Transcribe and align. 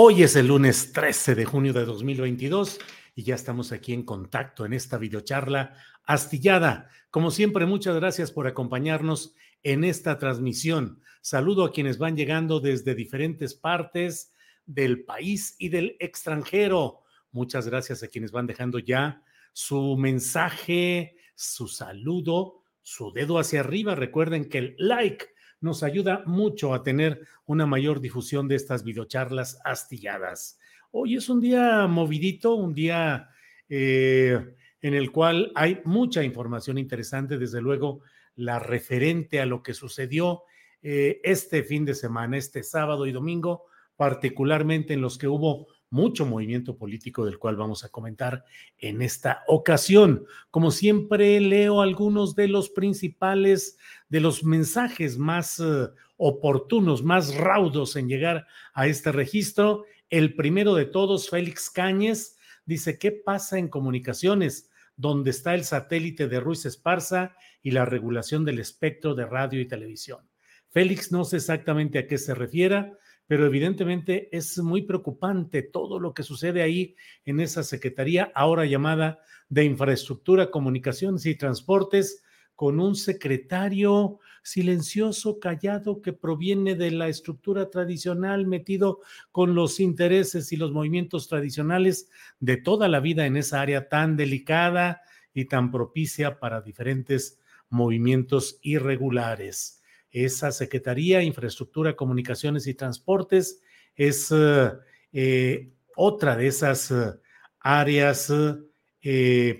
Hoy 0.00 0.22
es 0.22 0.36
el 0.36 0.46
lunes 0.46 0.92
13 0.92 1.34
de 1.34 1.44
junio 1.44 1.72
de 1.72 1.84
2022 1.84 2.78
y 3.16 3.24
ya 3.24 3.34
estamos 3.34 3.72
aquí 3.72 3.92
en 3.92 4.04
contacto 4.04 4.64
en 4.64 4.72
esta 4.72 4.96
videocharla 4.96 5.74
astillada. 6.04 6.88
Como 7.10 7.32
siempre, 7.32 7.66
muchas 7.66 7.96
gracias 7.96 8.30
por 8.30 8.46
acompañarnos 8.46 9.34
en 9.64 9.82
esta 9.82 10.16
transmisión. 10.16 11.02
Saludo 11.20 11.64
a 11.64 11.72
quienes 11.72 11.98
van 11.98 12.16
llegando 12.16 12.60
desde 12.60 12.94
diferentes 12.94 13.54
partes 13.54 14.32
del 14.66 15.04
país 15.04 15.56
y 15.58 15.68
del 15.68 15.96
extranjero. 15.98 17.00
Muchas 17.32 17.66
gracias 17.66 18.04
a 18.04 18.06
quienes 18.06 18.30
van 18.30 18.46
dejando 18.46 18.78
ya 18.78 19.24
su 19.52 19.96
mensaje, 19.96 21.16
su 21.34 21.66
saludo, 21.66 22.62
su 22.82 23.10
dedo 23.10 23.40
hacia 23.40 23.58
arriba. 23.58 23.96
Recuerden 23.96 24.48
que 24.48 24.58
el 24.58 24.74
like 24.78 25.26
nos 25.60 25.82
ayuda 25.82 26.22
mucho 26.26 26.74
a 26.74 26.82
tener 26.82 27.26
una 27.46 27.66
mayor 27.66 28.00
difusión 28.00 28.48
de 28.48 28.54
estas 28.54 28.84
videocharlas 28.84 29.60
astilladas. 29.64 30.58
Hoy 30.90 31.16
es 31.16 31.28
un 31.28 31.40
día 31.40 31.86
movidito, 31.86 32.54
un 32.54 32.74
día 32.74 33.28
eh, 33.68 34.54
en 34.80 34.94
el 34.94 35.10
cual 35.10 35.52
hay 35.54 35.80
mucha 35.84 36.22
información 36.22 36.78
interesante, 36.78 37.38
desde 37.38 37.60
luego 37.60 38.00
la 38.36 38.58
referente 38.58 39.40
a 39.40 39.46
lo 39.46 39.62
que 39.62 39.74
sucedió 39.74 40.42
eh, 40.80 41.20
este 41.24 41.64
fin 41.64 41.84
de 41.84 41.94
semana, 41.94 42.36
este 42.36 42.62
sábado 42.62 43.06
y 43.06 43.12
domingo, 43.12 43.64
particularmente 43.96 44.94
en 44.94 45.00
los 45.00 45.18
que 45.18 45.26
hubo 45.26 45.66
mucho 45.90 46.26
movimiento 46.26 46.76
político 46.76 47.24
del 47.24 47.38
cual 47.38 47.56
vamos 47.56 47.84
a 47.84 47.88
comentar 47.88 48.44
en 48.78 49.02
esta 49.02 49.42
ocasión. 49.46 50.24
Como 50.50 50.70
siempre, 50.70 51.40
leo 51.40 51.80
algunos 51.80 52.34
de 52.34 52.48
los 52.48 52.70
principales, 52.70 53.78
de 54.08 54.20
los 54.20 54.44
mensajes 54.44 55.18
más 55.18 55.60
eh, 55.60 55.88
oportunos, 56.16 57.02
más 57.02 57.34
raudos 57.34 57.96
en 57.96 58.08
llegar 58.08 58.46
a 58.74 58.86
este 58.86 59.12
registro. 59.12 59.84
El 60.10 60.34
primero 60.34 60.74
de 60.74 60.84
todos, 60.84 61.30
Félix 61.30 61.70
Cáñez, 61.70 62.36
dice, 62.66 62.98
¿qué 62.98 63.12
pasa 63.12 63.58
en 63.58 63.68
comunicaciones? 63.68 64.70
donde 64.98 65.30
está 65.30 65.54
el 65.54 65.64
satélite 65.64 66.26
de 66.26 66.40
Ruiz 66.40 66.66
Esparza 66.66 67.36
y 67.62 67.70
la 67.70 67.84
regulación 67.84 68.44
del 68.44 68.58
espectro 68.58 69.14
de 69.14 69.24
radio 69.24 69.60
y 69.60 69.68
televisión. 69.68 70.28
Félix 70.70 71.12
no 71.12 71.24
sé 71.24 71.36
exactamente 71.36 72.00
a 72.00 72.06
qué 72.06 72.18
se 72.18 72.34
refiera, 72.34 72.98
pero 73.28 73.44
evidentemente 73.46 74.34
es 74.36 74.58
muy 74.58 74.82
preocupante 74.82 75.62
todo 75.62 76.00
lo 76.00 76.14
que 76.14 76.22
sucede 76.22 76.62
ahí 76.62 76.96
en 77.26 77.40
esa 77.40 77.62
Secretaría, 77.62 78.32
ahora 78.34 78.64
llamada 78.64 79.20
de 79.50 79.64
Infraestructura, 79.64 80.50
Comunicaciones 80.50 81.26
y 81.26 81.36
Transportes, 81.36 82.24
con 82.56 82.80
un 82.80 82.96
secretario 82.96 84.18
silencioso, 84.42 85.38
callado, 85.38 86.00
que 86.00 86.14
proviene 86.14 86.74
de 86.74 86.90
la 86.90 87.08
estructura 87.08 87.68
tradicional, 87.68 88.46
metido 88.46 89.00
con 89.30 89.54
los 89.54 89.78
intereses 89.78 90.50
y 90.50 90.56
los 90.56 90.72
movimientos 90.72 91.28
tradicionales 91.28 92.10
de 92.40 92.56
toda 92.56 92.88
la 92.88 92.98
vida 92.98 93.26
en 93.26 93.36
esa 93.36 93.60
área 93.60 93.88
tan 93.90 94.16
delicada 94.16 95.02
y 95.34 95.44
tan 95.44 95.70
propicia 95.70 96.40
para 96.40 96.62
diferentes 96.62 97.38
movimientos 97.68 98.58
irregulares 98.62 99.77
esa 100.24 100.52
Secretaría, 100.52 101.22
Infraestructura, 101.22 101.96
Comunicaciones 101.96 102.66
y 102.66 102.74
Transportes, 102.74 103.60
es 103.98 104.30
eh, 104.30 104.70
eh, 105.12 105.72
otra 105.96 106.36
de 106.36 106.46
esas 106.46 106.90
eh, 106.90 107.12
áreas 107.60 108.32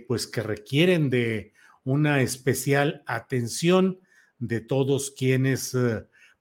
pues 0.06 0.26
que 0.26 0.42
requieren 0.42 1.08
de 1.08 1.54
una 1.82 2.20
especial 2.20 3.02
atención 3.06 3.98
de 4.38 4.60
todos 4.60 5.10
quienes 5.10 5.74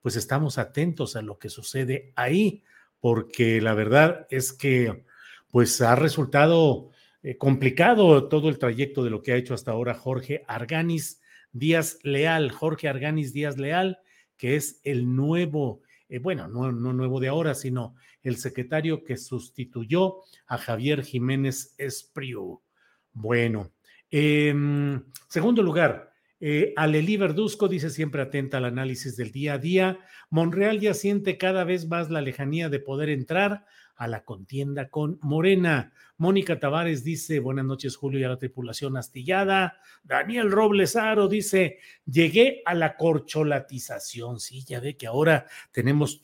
pues 0.02 0.18
estamos 0.18 0.58
atentos 0.58 1.16
a 1.16 1.22
lo 1.22 1.40
que 1.40 1.48
sucede 1.50 2.12
ahí, 2.18 2.64
porque 3.00 3.62
la 3.62 3.74
verdad 3.76 4.28
es 4.30 4.52
que 4.52 5.06
pues 5.50 5.80
ha 5.80 5.96
resultado 5.96 6.90
complicado 7.38 8.28
todo 8.28 8.50
el 8.50 8.60
trayecto 8.60 9.06
de 9.06 9.10
lo 9.10 9.22
que 9.24 9.32
ha 9.32 9.38
hecho 9.38 9.54
hasta 9.54 9.72
ahora 9.72 9.94
Jorge 9.94 10.44
Arganis 10.48 11.22
Díaz 11.54 12.00
Leal, 12.04 12.52
Jorge 12.52 12.90
Arganis 12.90 13.32
Díaz 13.32 13.58
Leal, 13.58 14.00
que 14.38 14.56
es 14.56 14.80
el 14.84 15.16
nuevo, 15.16 15.82
eh, 16.10 16.20
bueno, 16.20 16.48
no, 16.48 16.72
no 16.72 16.94
nuevo 16.94 17.20
de 17.20 17.28
ahora, 17.28 17.56
sino 17.56 17.96
el 18.24 18.38
secretario 18.38 19.04
que 19.04 19.18
sustituyó 19.18 20.18
a 20.48 20.58
Javier 20.58 21.04
Jiménez 21.04 21.74
Espriu. 21.78 22.62
Bueno, 23.14 23.72
en 24.10 25.06
segundo 25.28 25.62
lugar, 25.64 26.14
eh, 26.40 26.74
Aleli 26.76 27.18
Verduzco 27.18 27.68
dice 27.68 27.90
siempre 27.90 28.22
atenta 28.22 28.58
al 28.58 28.66
análisis 28.66 29.18
del 29.18 29.32
día 29.32 29.54
a 29.54 29.58
día. 29.58 30.00
Monreal 30.30 30.80
ya 30.80 30.94
siente 30.94 31.38
cada 31.38 31.64
vez 31.64 31.88
más 31.88 32.10
la 32.10 32.22
lejanía 32.22 32.70
de 32.70 32.80
poder 32.80 33.10
entrar 33.10 33.66
a 33.98 34.08
la 34.08 34.24
contienda 34.24 34.90
con 34.90 35.20
Morena. 35.22 35.92
Mónica 36.18 36.60
Tavares 36.60 37.04
dice, 37.04 37.40
buenas 37.40 37.66
noches 37.66 37.96
Julio 37.96 38.20
y 38.20 38.24
a 38.24 38.30
la 38.30 38.38
tripulación 38.38 38.96
astillada. 38.96 39.80
Daniel 40.04 40.52
Roblesaro 40.52 41.28
dice, 41.28 41.80
llegué 42.06 42.62
a 42.66 42.74
la 42.74 42.96
corcholatización. 42.96 44.40
Sí, 44.40 44.64
ya 44.64 44.80
ve 44.80 44.96
que 44.96 45.08
ahora 45.08 45.48
tenemos 45.72 46.22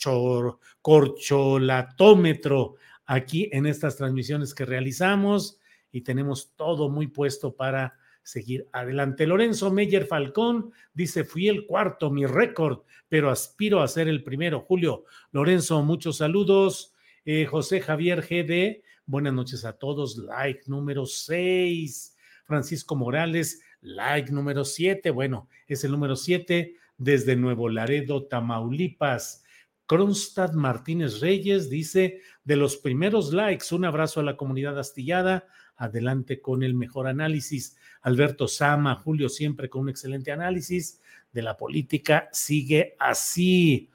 corcholatómetro 0.81 2.75
aquí 3.05 3.49
en 3.51 3.65
estas 3.65 3.97
transmisiones 3.97 4.53
que 4.53 4.65
realizamos 4.65 5.59
y 5.91 6.01
tenemos 6.01 6.53
todo 6.55 6.89
muy 6.89 7.07
puesto 7.07 7.55
para 7.55 7.97
seguir 8.23 8.67
adelante. 8.71 9.27
Lorenzo 9.27 9.71
Meyer 9.71 10.05
Falcón 10.05 10.71
dice, 10.93 11.23
fui 11.23 11.49
el 11.49 11.65
cuarto, 11.65 12.09
mi 12.09 12.25
récord, 12.25 12.79
pero 13.09 13.29
aspiro 13.29 13.81
a 13.81 13.87
ser 13.87 14.07
el 14.07 14.23
primero. 14.23 14.61
Julio, 14.61 15.05
Lorenzo, 15.31 15.83
muchos 15.83 16.17
saludos. 16.17 16.92
Eh, 17.25 17.45
José 17.45 17.79
Javier 17.79 18.21
GD, 18.21 18.83
buenas 19.05 19.33
noches 19.33 19.63
a 19.63 19.73
todos. 19.73 20.17
Like 20.17 20.63
número 20.67 21.05
6. 21.05 22.17
Francisco 22.43 22.95
Morales, 22.97 23.61
like 23.79 24.29
número 24.31 24.65
7. 24.65 25.09
Bueno, 25.11 25.47
es 25.67 25.85
el 25.85 25.91
número 25.91 26.17
7 26.17 26.75
desde 26.97 27.37
Nuevo 27.37 27.69
Laredo, 27.69 28.25
Tamaulipas. 28.25 29.43
Kronstadt 29.85 30.53
Martínez 30.53 31.21
Reyes 31.21 31.69
dice, 31.69 32.19
de 32.43 32.55
los 32.57 32.77
primeros 32.77 33.31
likes, 33.31 33.73
un 33.73 33.85
abrazo 33.85 34.19
a 34.19 34.23
la 34.23 34.35
comunidad 34.35 34.77
astillada, 34.77 35.47
adelante 35.77 36.41
con 36.41 36.63
el 36.63 36.73
mejor 36.73 37.07
análisis. 37.07 37.77
Alberto 38.01 38.49
Sama, 38.49 38.95
Julio, 38.95 39.29
siempre 39.29 39.69
con 39.69 39.83
un 39.83 39.89
excelente 39.89 40.31
análisis 40.31 41.01
de 41.31 41.41
la 41.41 41.55
política, 41.55 42.29
sigue 42.33 42.95
así. 42.99 43.89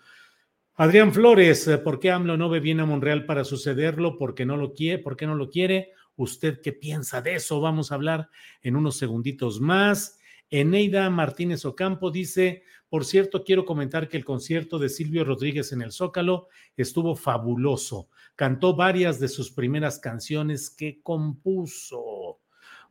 Adrián 0.81 1.13
Flores, 1.13 1.67
eh, 1.67 1.77
¿por 1.79 1.99
qué 1.99 2.13
AMLO 2.13 2.37
no 2.37 2.49
ve 2.49 2.61
bien 2.61 2.79
a 2.79 2.87
Monreal 2.87 3.27
para 3.27 3.43
sucederlo? 3.43 4.17
¿Por 4.17 4.37
qué 4.37 4.47
no 4.47 4.57
lo 4.57 4.75
quiere? 4.75 5.03
¿Por 5.03 5.17
qué 5.17 5.27
no 5.27 5.35
lo 5.35 5.51
quiere? 5.51 5.91
¿Usted 6.15 6.61
qué 6.63 6.73
piensa 6.73 7.21
de 7.21 7.35
eso? 7.35 7.61
Vamos 7.61 7.91
a 7.91 7.97
hablar 7.97 8.31
en 8.63 8.77
unos 8.77 8.97
segunditos 8.97 9.61
más. 9.61 10.21
Eneida 10.51 11.11
Martínez 11.11 11.65
Ocampo 11.65 12.13
dice, 12.13 12.63
por 12.89 13.05
cierto, 13.05 13.43
quiero 13.43 13.65
comentar 13.65 14.09
que 14.09 14.17
el 14.17 14.25
concierto 14.25 14.79
de 14.79 14.89
Silvio 14.89 15.25
Rodríguez 15.25 15.73
en 15.73 15.83
el 15.83 15.91
Zócalo 15.91 16.47
estuvo 16.77 17.17
fabuloso. 17.17 18.09
Cantó 18.37 18.77
varias 18.77 19.19
de 19.19 19.27
sus 19.27 19.51
primeras 19.51 19.99
canciones 19.99 20.71
que 20.71 21.01
compuso. 21.03 22.39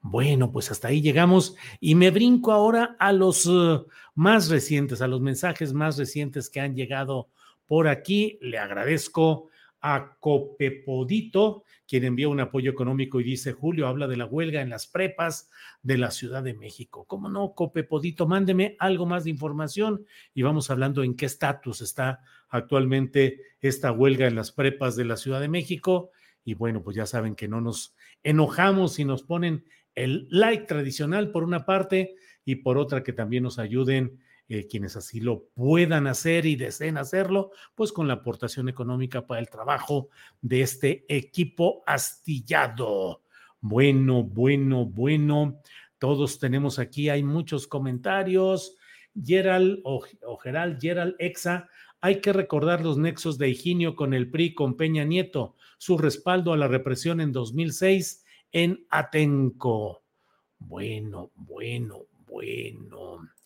Bueno, 0.01 0.51
pues 0.51 0.71
hasta 0.71 0.89
ahí 0.89 1.01
llegamos 1.01 1.55
y 1.79 1.95
me 1.95 2.11
brinco 2.11 2.51
ahora 2.51 2.97
a 2.99 3.13
los 3.13 3.45
uh, 3.45 3.87
más 4.13 4.49
recientes, 4.49 5.01
a 5.01 5.07
los 5.07 5.21
mensajes 5.21 5.71
más 5.71 5.97
recientes 5.97 6.49
que 6.49 6.59
han 6.59 6.75
llegado 6.75 7.29
por 7.67 7.87
aquí. 7.87 8.39
Le 8.41 8.57
agradezco 8.57 9.49
a 9.81 10.17
Copepodito, 10.19 11.63
quien 11.87 12.03
envía 12.03 12.27
un 12.27 12.39
apoyo 12.39 12.71
económico 12.71 13.19
y 13.19 13.23
dice, 13.23 13.53
Julio, 13.53 13.87
habla 13.87 14.07
de 14.07 14.17
la 14.17 14.25
huelga 14.25 14.61
en 14.61 14.69
las 14.69 14.87
prepas 14.87 15.49
de 15.83 15.97
la 15.97 16.11
Ciudad 16.11 16.43
de 16.43 16.53
México. 16.53 17.05
¿Cómo 17.05 17.29
no, 17.29 17.53
Copepodito? 17.53 18.27
Mándeme 18.27 18.75
algo 18.79 19.05
más 19.05 19.23
de 19.23 19.29
información 19.29 20.05
y 20.33 20.41
vamos 20.41 20.69
hablando 20.69 21.03
en 21.03 21.15
qué 21.15 21.27
estatus 21.27 21.81
está 21.81 22.21
actualmente 22.49 23.41
esta 23.61 23.91
huelga 23.91 24.27
en 24.27 24.35
las 24.35 24.51
prepas 24.51 24.95
de 24.95 25.05
la 25.05 25.17
Ciudad 25.17 25.39
de 25.39 25.49
México. 25.49 26.11
Y 26.43 26.55
bueno, 26.55 26.81
pues 26.81 26.95
ya 26.95 27.05
saben 27.05 27.35
que 27.35 27.47
no 27.47 27.61
nos 27.61 27.95
enojamos 28.23 28.99
y 28.99 29.05
nos 29.05 29.23
ponen 29.23 29.65
el 29.95 30.27
like 30.29 30.65
tradicional 30.65 31.31
por 31.31 31.43
una 31.43 31.65
parte 31.65 32.15
y 32.45 32.55
por 32.55 32.77
otra 32.77 33.03
que 33.03 33.13
también 33.13 33.43
nos 33.43 33.59
ayuden 33.59 34.19
eh, 34.49 34.67
quienes 34.67 34.95
así 34.95 35.19
lo 35.19 35.45
puedan 35.53 36.07
hacer 36.07 36.45
y 36.45 36.55
deseen 36.55 36.97
hacerlo, 36.97 37.51
pues 37.75 37.91
con 37.91 38.07
la 38.07 38.15
aportación 38.15 38.69
económica 38.69 39.27
para 39.27 39.41
el 39.41 39.49
trabajo 39.49 40.09
de 40.41 40.61
este 40.61 41.05
equipo 41.09 41.83
astillado. 41.85 43.23
Bueno, 43.59 44.23
bueno, 44.23 44.85
bueno. 44.85 45.59
Todos 45.99 46.39
tenemos 46.39 46.79
aquí, 46.79 47.09
hay 47.09 47.23
muchos 47.23 47.67
comentarios. 47.67 48.77
Gerald 49.21 49.81
o, 49.83 50.03
o 50.25 50.38
Gerald, 50.38 50.79
Gerald 50.79 51.15
Exa, 51.17 51.67
hay 52.01 52.21
que 52.21 52.31
recordar 52.31 52.83
los 52.83 52.97
nexos 52.97 53.38
de 53.38 53.49
Higinio 53.49 53.95
con 53.95 54.13
el 54.13 54.29
PRI, 54.29 54.53
con 54.53 54.77
Peña 54.77 55.03
Nieto, 55.03 55.55
su 55.77 55.97
respaldo 55.97 56.53
a 56.53 56.57
la 56.57 56.67
represión 56.67 57.19
en 57.19 57.31
2006 57.31 58.23
en 58.51 58.85
Atenco. 58.89 60.03
Bueno, 60.59 61.31
bueno, 61.35 62.05
bueno. 62.27 63.36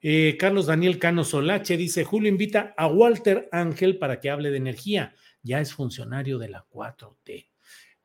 Eh, 0.00 0.36
Carlos 0.38 0.66
Daniel 0.66 0.98
Cano 0.98 1.24
Solache 1.24 1.76
dice, 1.76 2.04
Julio 2.04 2.28
invita 2.28 2.74
a 2.76 2.86
Walter 2.86 3.48
Ángel 3.50 3.98
para 3.98 4.20
que 4.20 4.30
hable 4.30 4.50
de 4.50 4.58
energía. 4.58 5.14
Ya 5.42 5.60
es 5.60 5.72
funcionario 5.72 6.38
de 6.38 6.48
la 6.48 6.64
4T. 6.68 7.48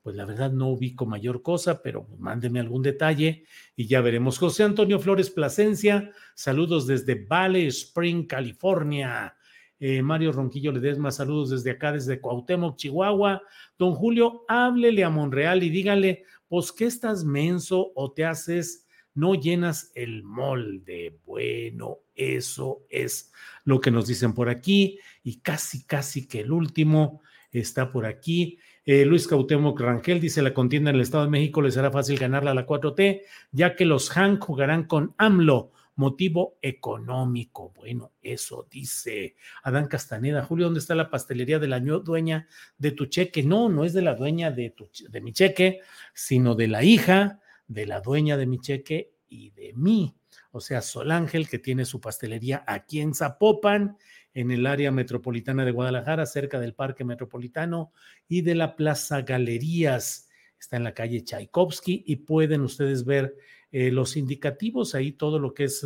Pues 0.01 0.15
la 0.15 0.25
verdad 0.25 0.51
no 0.51 0.69
ubico 0.69 1.05
mayor 1.05 1.41
cosa, 1.41 1.81
pero 1.81 2.07
mándeme 2.17 2.59
algún 2.59 2.81
detalle 2.81 3.45
y 3.75 3.87
ya 3.87 4.01
veremos. 4.01 4.37
José 4.37 4.63
Antonio 4.63 4.99
Flores 4.99 5.29
Plasencia, 5.29 6.11
saludos 6.35 6.87
desde 6.87 7.15
Valley 7.15 7.67
Spring, 7.67 8.27
California. 8.27 9.35
Eh, 9.79 10.01
Mario 10.01 10.31
Ronquillo 10.31 10.71
Ledesma, 10.71 11.11
saludos 11.11 11.51
desde 11.51 11.71
acá, 11.71 11.91
desde 11.91 12.19
Cuauhtémoc, 12.19 12.75
Chihuahua. 12.75 13.43
Don 13.77 13.93
Julio, 13.93 14.43
háblele 14.47 15.03
a 15.03 15.09
Monreal 15.09 15.63
y 15.63 15.69
dígale, 15.69 16.23
pues, 16.47 16.71
¿qué 16.71 16.85
estás 16.85 17.23
menso 17.23 17.91
o 17.95 18.11
te 18.11 18.25
haces 18.25 18.82
no 19.15 19.35
llenas 19.35 19.91
el 19.95 20.23
molde. 20.23 21.19
Bueno, 21.25 21.99
eso 22.15 22.85
es 22.89 23.31
lo 23.63 23.79
que 23.79 23.91
nos 23.91 24.07
dicen 24.07 24.33
por 24.33 24.49
aquí 24.49 24.99
y 25.23 25.39
casi, 25.39 25.85
casi 25.85 26.27
que 26.27 26.41
el 26.41 26.51
último 26.51 27.21
está 27.51 27.91
por 27.91 28.05
aquí. 28.05 28.59
Eh, 28.85 29.05
Luis 29.05 29.27
Cautemo 29.27 29.75
Rangel 29.77 30.19
dice, 30.19 30.41
la 30.41 30.53
contienda 30.53 30.89
en 30.89 30.97
el 30.97 31.01
Estado 31.01 31.25
de 31.25 31.29
México 31.29 31.61
le 31.61 31.71
será 31.71 31.91
fácil 31.91 32.19
ganarla 32.19 32.51
a 32.51 32.55
la 32.55 32.65
4T, 32.65 33.21
ya 33.51 33.75
que 33.75 33.85
los 33.85 34.15
Han 34.17 34.39
jugarán 34.39 34.85
con 34.85 35.13
AMLO, 35.17 35.71
motivo 35.95 36.57
económico. 36.61 37.71
Bueno, 37.75 38.11
eso 38.21 38.67
dice 38.69 39.35
Adán 39.63 39.87
Castaneda. 39.87 40.43
Julio, 40.43 40.65
¿dónde 40.65 40.79
está 40.79 40.95
la 40.95 41.09
pastelería 41.09 41.59
de 41.59 41.67
la 41.67 41.79
dueña 41.79 42.47
de 42.77 42.91
tu 42.91 43.05
cheque? 43.05 43.43
No, 43.43 43.69
no 43.69 43.85
es 43.85 43.93
de 43.93 44.01
la 44.01 44.15
dueña 44.15 44.51
de, 44.51 44.71
tu, 44.71 44.89
de 45.09 45.21
mi 45.21 45.31
cheque, 45.31 45.81
sino 46.13 46.55
de 46.55 46.67
la 46.67 46.83
hija 46.83 47.39
de 47.73 47.85
la 47.85 48.01
dueña 48.01 48.37
de 48.37 48.45
mi 48.45 48.59
cheque 48.59 49.13
y 49.27 49.49
de 49.51 49.73
mí, 49.73 50.15
o 50.51 50.61
sea, 50.61 50.81
Sol 50.81 51.11
Ángel, 51.11 51.49
que 51.49 51.59
tiene 51.59 51.85
su 51.85 51.99
pastelería 51.99 52.63
aquí 52.67 53.01
en 53.01 53.13
Zapopan, 53.13 53.97
en 54.33 54.51
el 54.51 54.65
área 54.65 54.91
metropolitana 54.91 55.65
de 55.65 55.71
Guadalajara, 55.71 56.25
cerca 56.25 56.59
del 56.59 56.73
Parque 56.73 57.03
Metropolitano 57.03 57.91
y 58.27 58.41
de 58.41 58.55
la 58.55 58.75
Plaza 58.75 59.21
Galerías. 59.21 60.29
Está 60.59 60.77
en 60.77 60.83
la 60.83 60.93
calle 60.93 61.23
Tchaikovsky 61.23 62.03
y 62.07 62.17
pueden 62.17 62.61
ustedes 62.61 63.05
ver 63.05 63.35
eh, 63.71 63.91
los 63.91 64.17
indicativos, 64.17 64.95
ahí 64.95 65.11
todo 65.11 65.39
lo 65.39 65.53
que 65.53 65.65
es 65.65 65.85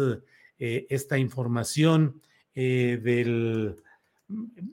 eh, 0.59 0.87
esta 0.89 1.17
información 1.17 2.21
eh, 2.53 2.99
del, 3.01 3.75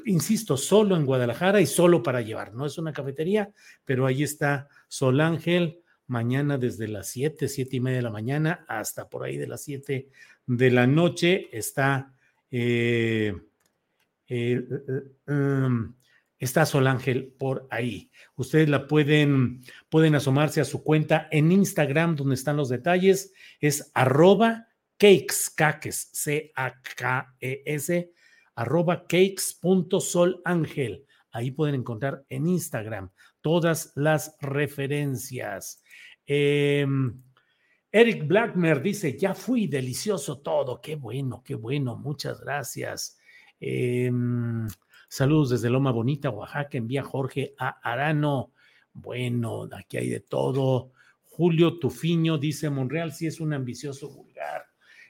insisto, 0.04 0.56
solo 0.56 0.96
en 0.96 1.06
Guadalajara 1.06 1.60
y 1.60 1.66
solo 1.66 2.02
para 2.02 2.20
llevar. 2.20 2.54
No 2.54 2.66
es 2.66 2.78
una 2.78 2.92
cafetería, 2.92 3.52
pero 3.84 4.06
ahí 4.06 4.22
está 4.22 4.68
Sol 4.88 5.20
Ángel 5.20 5.80
mañana 6.06 6.58
desde 6.58 6.88
las 6.88 7.08
7, 7.08 7.48
7 7.48 7.76
y 7.76 7.80
media 7.80 7.98
de 7.98 8.02
la 8.02 8.10
mañana 8.10 8.64
hasta 8.68 9.08
por 9.08 9.24
ahí 9.24 9.36
de 9.36 9.46
las 9.46 9.64
7 9.64 10.08
de 10.46 10.70
la 10.70 10.86
noche 10.86 11.48
está, 11.56 12.12
eh, 12.50 13.34
eh, 14.28 14.62
um, 15.26 15.94
está 16.38 16.66
Sol 16.66 16.86
Ángel 16.86 17.34
por 17.38 17.66
ahí. 17.70 18.10
Ustedes 18.36 18.68
la 18.68 18.86
pueden, 18.86 19.62
pueden 19.88 20.14
asomarse 20.14 20.60
a 20.60 20.64
su 20.64 20.82
cuenta 20.82 21.28
en 21.30 21.52
Instagram 21.52 22.16
donde 22.16 22.34
están 22.34 22.56
los 22.56 22.68
detalles. 22.68 23.32
Es 23.60 23.90
arroba 23.94 24.68
cakes, 24.98 25.50
caques, 25.56 26.10
C-A-K-E-S, 26.12 28.12
arroba. 28.54 29.06
Ahí 31.32 31.50
pueden 31.50 31.74
encontrar 31.74 32.24
en 32.28 32.46
Instagram 32.46 33.10
todas 33.44 33.92
las 33.94 34.38
referencias. 34.40 35.82
Em, 36.24 37.22
Eric 37.92 38.26
Blackmer 38.26 38.80
dice, 38.80 39.18
ya 39.18 39.34
fui, 39.34 39.66
delicioso 39.66 40.38
todo, 40.38 40.80
qué 40.80 40.96
bueno, 40.96 41.42
qué 41.44 41.54
bueno, 41.54 41.94
muchas 41.94 42.40
gracias. 42.40 43.18
Em, 43.60 44.66
saludos 45.10 45.50
desde 45.50 45.68
Loma 45.68 45.92
Bonita, 45.92 46.30
Oaxaca, 46.30 46.78
envía 46.78 47.02
Jorge 47.02 47.54
a 47.58 47.68
Arano. 47.82 48.52
Bueno, 48.94 49.68
aquí 49.76 49.98
hay 49.98 50.08
de 50.08 50.20
todo. 50.20 50.92
Julio 51.20 51.78
Tufiño 51.78 52.38
dice, 52.38 52.70
Monreal 52.70 53.12
sí 53.12 53.26
es 53.26 53.40
un 53.40 53.52
ambicioso 53.52 54.08
vulgar. 54.08 54.64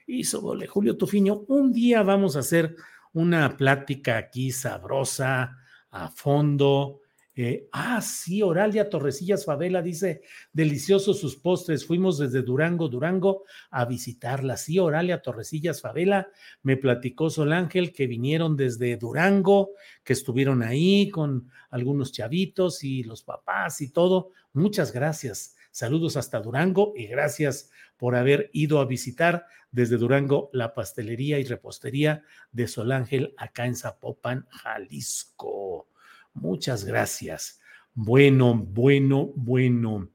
Hizo 0.07 0.41
doble. 0.41 0.67
Julio 0.67 0.97
Tufiño, 0.97 1.45
un 1.47 1.71
día 1.71 2.03
vamos 2.03 2.35
a 2.35 2.39
hacer 2.39 2.75
una 3.13 3.55
plática 3.55 4.17
aquí 4.17 4.51
sabrosa, 4.51 5.57
a 5.89 6.09
fondo, 6.09 6.99
eh, 7.37 7.67
ah, 7.73 8.01
sí, 8.01 8.41
Oralia 8.41 8.89
Torrecillas 8.89 9.43
Favela 9.43 9.81
dice, 9.81 10.21
deliciosos 10.53 11.19
sus 11.19 11.35
postres. 11.35 11.85
Fuimos 11.85 12.17
desde 12.17 12.41
Durango, 12.43 12.87
Durango 12.87 13.43
a 13.71 13.83
visitarla. 13.83 14.55
Sí, 14.55 14.79
Oralia 14.79 15.21
Torrecillas 15.21 15.81
Favela, 15.81 16.29
me 16.63 16.77
platicó 16.77 17.29
Sol 17.29 17.51
Ángel 17.51 17.91
que 17.91 18.07
vinieron 18.07 18.55
desde 18.55 18.95
Durango, 18.95 19.71
que 20.05 20.13
estuvieron 20.13 20.63
ahí 20.63 21.09
con 21.09 21.49
algunos 21.71 22.13
chavitos 22.13 22.85
y 22.85 23.03
los 23.03 23.21
papás 23.23 23.81
y 23.81 23.91
todo. 23.91 24.31
Muchas 24.53 24.93
gracias. 24.93 25.57
Saludos 25.71 26.15
hasta 26.15 26.39
Durango 26.39 26.93
y 26.95 27.07
gracias 27.07 27.69
por 27.97 28.15
haber 28.15 28.49
ido 28.53 28.79
a 28.79 28.85
visitar 28.85 29.45
desde 29.71 29.97
Durango 29.97 30.49
la 30.53 30.73
pastelería 30.73 31.37
y 31.37 31.43
repostería 31.43 32.23
de 32.53 32.65
Sol 32.69 32.93
Ángel 32.93 33.33
acá 33.35 33.65
en 33.65 33.75
Zapopan, 33.75 34.47
Jalisco. 34.49 35.89
Muchas 36.35 36.85
gracias. 36.85 37.59
Bueno, 37.93 38.55
bueno, 38.55 39.31
bueno. 39.35 40.11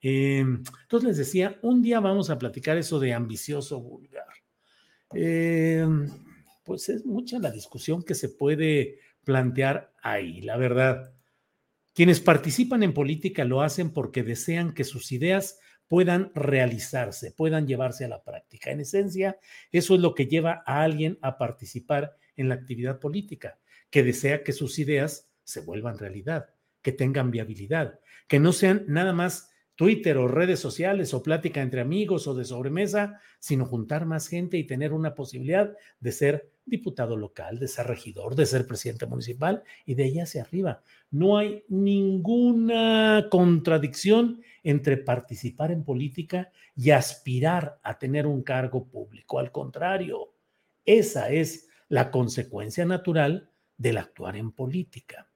Em, 0.00 0.62
entonces 0.82 1.08
les 1.08 1.16
decía, 1.18 1.58
un 1.62 1.82
día 1.82 1.98
vamos 2.00 2.30
a 2.30 2.38
platicar 2.38 2.76
eso 2.78 3.00
de 3.00 3.12
ambicioso 3.12 3.80
vulgar. 3.80 4.26
Em, 5.12 6.08
pues 6.64 6.88
es 6.88 7.04
mucha 7.04 7.38
la 7.38 7.50
discusión 7.50 8.02
que 8.02 8.14
se 8.14 8.28
puede 8.28 9.00
plantear 9.24 9.92
ahí, 10.02 10.40
la 10.42 10.56
verdad. 10.56 11.12
Quienes 11.92 12.20
participan 12.20 12.82
en 12.82 12.94
política 12.94 13.44
lo 13.44 13.62
hacen 13.62 13.92
porque 13.92 14.22
desean 14.22 14.74
que 14.74 14.84
sus 14.84 15.10
ideas 15.12 15.58
puedan 15.88 16.32
realizarse, 16.34 17.32
puedan 17.32 17.66
llevarse 17.66 18.04
a 18.04 18.08
la 18.08 18.22
práctica. 18.22 18.70
En 18.70 18.80
esencia, 18.80 19.38
eso 19.72 19.94
es 19.94 20.00
lo 20.00 20.14
que 20.14 20.26
lleva 20.26 20.62
a 20.66 20.82
alguien 20.82 21.18
a 21.22 21.38
participar 21.38 22.16
en 22.36 22.48
la 22.48 22.54
actividad 22.56 23.00
política, 23.00 23.58
que 23.90 24.02
desea 24.02 24.42
que 24.42 24.52
sus 24.52 24.78
ideas 24.78 25.30
se 25.44 25.60
vuelvan 25.60 25.98
realidad, 25.98 26.50
que 26.82 26.92
tengan 26.92 27.30
viabilidad, 27.30 28.00
que 28.28 28.40
no 28.40 28.52
sean 28.52 28.84
nada 28.88 29.12
más 29.12 29.50
Twitter 29.76 30.16
o 30.18 30.28
redes 30.28 30.60
sociales 30.60 31.14
o 31.14 31.22
plática 31.22 31.60
entre 31.60 31.80
amigos 31.80 32.28
o 32.28 32.34
de 32.34 32.44
sobremesa, 32.44 33.20
sino 33.40 33.66
juntar 33.66 34.06
más 34.06 34.28
gente 34.28 34.56
y 34.56 34.64
tener 34.64 34.92
una 34.92 35.14
posibilidad 35.14 35.74
de 35.98 36.12
ser 36.12 36.50
diputado 36.64 37.16
local, 37.16 37.58
de 37.58 37.68
ser 37.68 37.88
regidor, 37.88 38.36
de 38.36 38.46
ser 38.46 38.66
presidente 38.66 39.06
municipal 39.06 39.64
y 39.84 39.94
de 39.94 40.04
ahí 40.04 40.20
hacia 40.20 40.42
arriba. 40.42 40.82
No 41.10 41.36
hay 41.36 41.64
ninguna 41.68 43.26
contradicción 43.30 44.42
entre 44.62 44.96
participar 44.96 45.72
en 45.72 45.84
política 45.84 46.50
y 46.76 46.90
aspirar 46.90 47.80
a 47.82 47.98
tener 47.98 48.26
un 48.26 48.42
cargo 48.42 48.86
público. 48.86 49.38
Al 49.40 49.50
contrario, 49.50 50.34
esa 50.84 51.30
es 51.30 51.68
la 51.88 52.10
consecuencia 52.10 52.84
natural 52.84 53.50
del 53.76 53.98
actuar 53.98 54.36
en 54.36 54.52
política. 54.52 55.28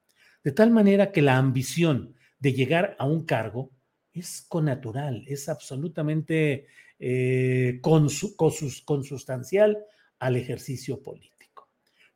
De 0.49 0.55
tal 0.55 0.71
manera 0.71 1.13
que 1.13 1.21
la 1.21 1.37
ambición 1.37 2.15
de 2.39 2.55
llegar 2.55 2.97
a 2.99 3.05
un 3.05 3.27
cargo 3.27 3.71
es 4.15 4.47
connatural, 4.49 5.23
es 5.27 5.47
absolutamente 5.51 6.69
eh, 6.99 7.83
consustancial 7.83 9.77
al 10.19 10.37
ejercicio 10.37 11.03
político. 11.03 11.69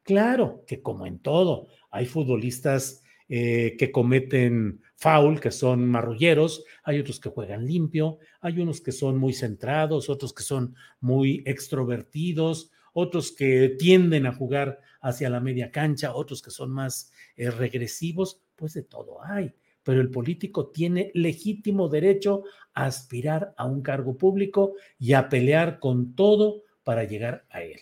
Claro 0.03 0.65
que 0.67 0.81
como 0.81 1.05
en 1.05 1.19
todo, 1.19 1.67
hay 1.91 2.07
futbolistas 2.07 3.03
eh, 3.29 3.77
que 3.79 3.93
cometen 3.93 4.81
foul, 4.97 5.39
que 5.39 5.51
son 5.51 5.87
marrulleros, 5.87 6.65
hay 6.85 7.01
otros 7.01 7.21
que 7.21 7.29
juegan 7.29 7.67
limpio, 7.67 8.17
hay 8.41 8.59
unos 8.61 8.81
que 8.81 8.93
son 8.93 9.19
muy 9.19 9.35
centrados, 9.35 10.09
otros 10.09 10.33
que 10.33 10.43
son 10.43 10.75
muy 11.01 11.43
extrovertidos, 11.45 12.71
otros 12.95 13.31
que 13.31 13.77
tienden 13.79 14.25
a 14.25 14.33
jugar 14.33 14.81
hacia 15.03 15.29
la 15.29 15.41
media 15.41 15.71
cancha, 15.71 16.15
otros 16.15 16.41
que 16.41 16.51
son 16.51 16.71
más 16.71 17.12
eh, 17.37 17.51
regresivos, 17.51 18.41
pues 18.57 18.75
de 18.75 18.83
todo 18.83 19.23
hay. 19.25 19.53
Pero 19.83 20.01
el 20.01 20.11
político 20.11 20.69
tiene 20.69 21.11
legítimo 21.15 21.89
derecho 21.89 22.45
a 22.75 22.87
aspirar 22.87 23.55
a 23.57 23.67
un 23.67 23.83
cargo 23.83 24.17
público 24.17 24.75
y 24.99 25.15
a 25.15 25.29
pelear 25.29 25.81
con 25.81 26.15
todo 26.15 26.63
para 26.85 27.05
llegar 27.05 27.45
a 27.51 27.63
él. 27.63 27.81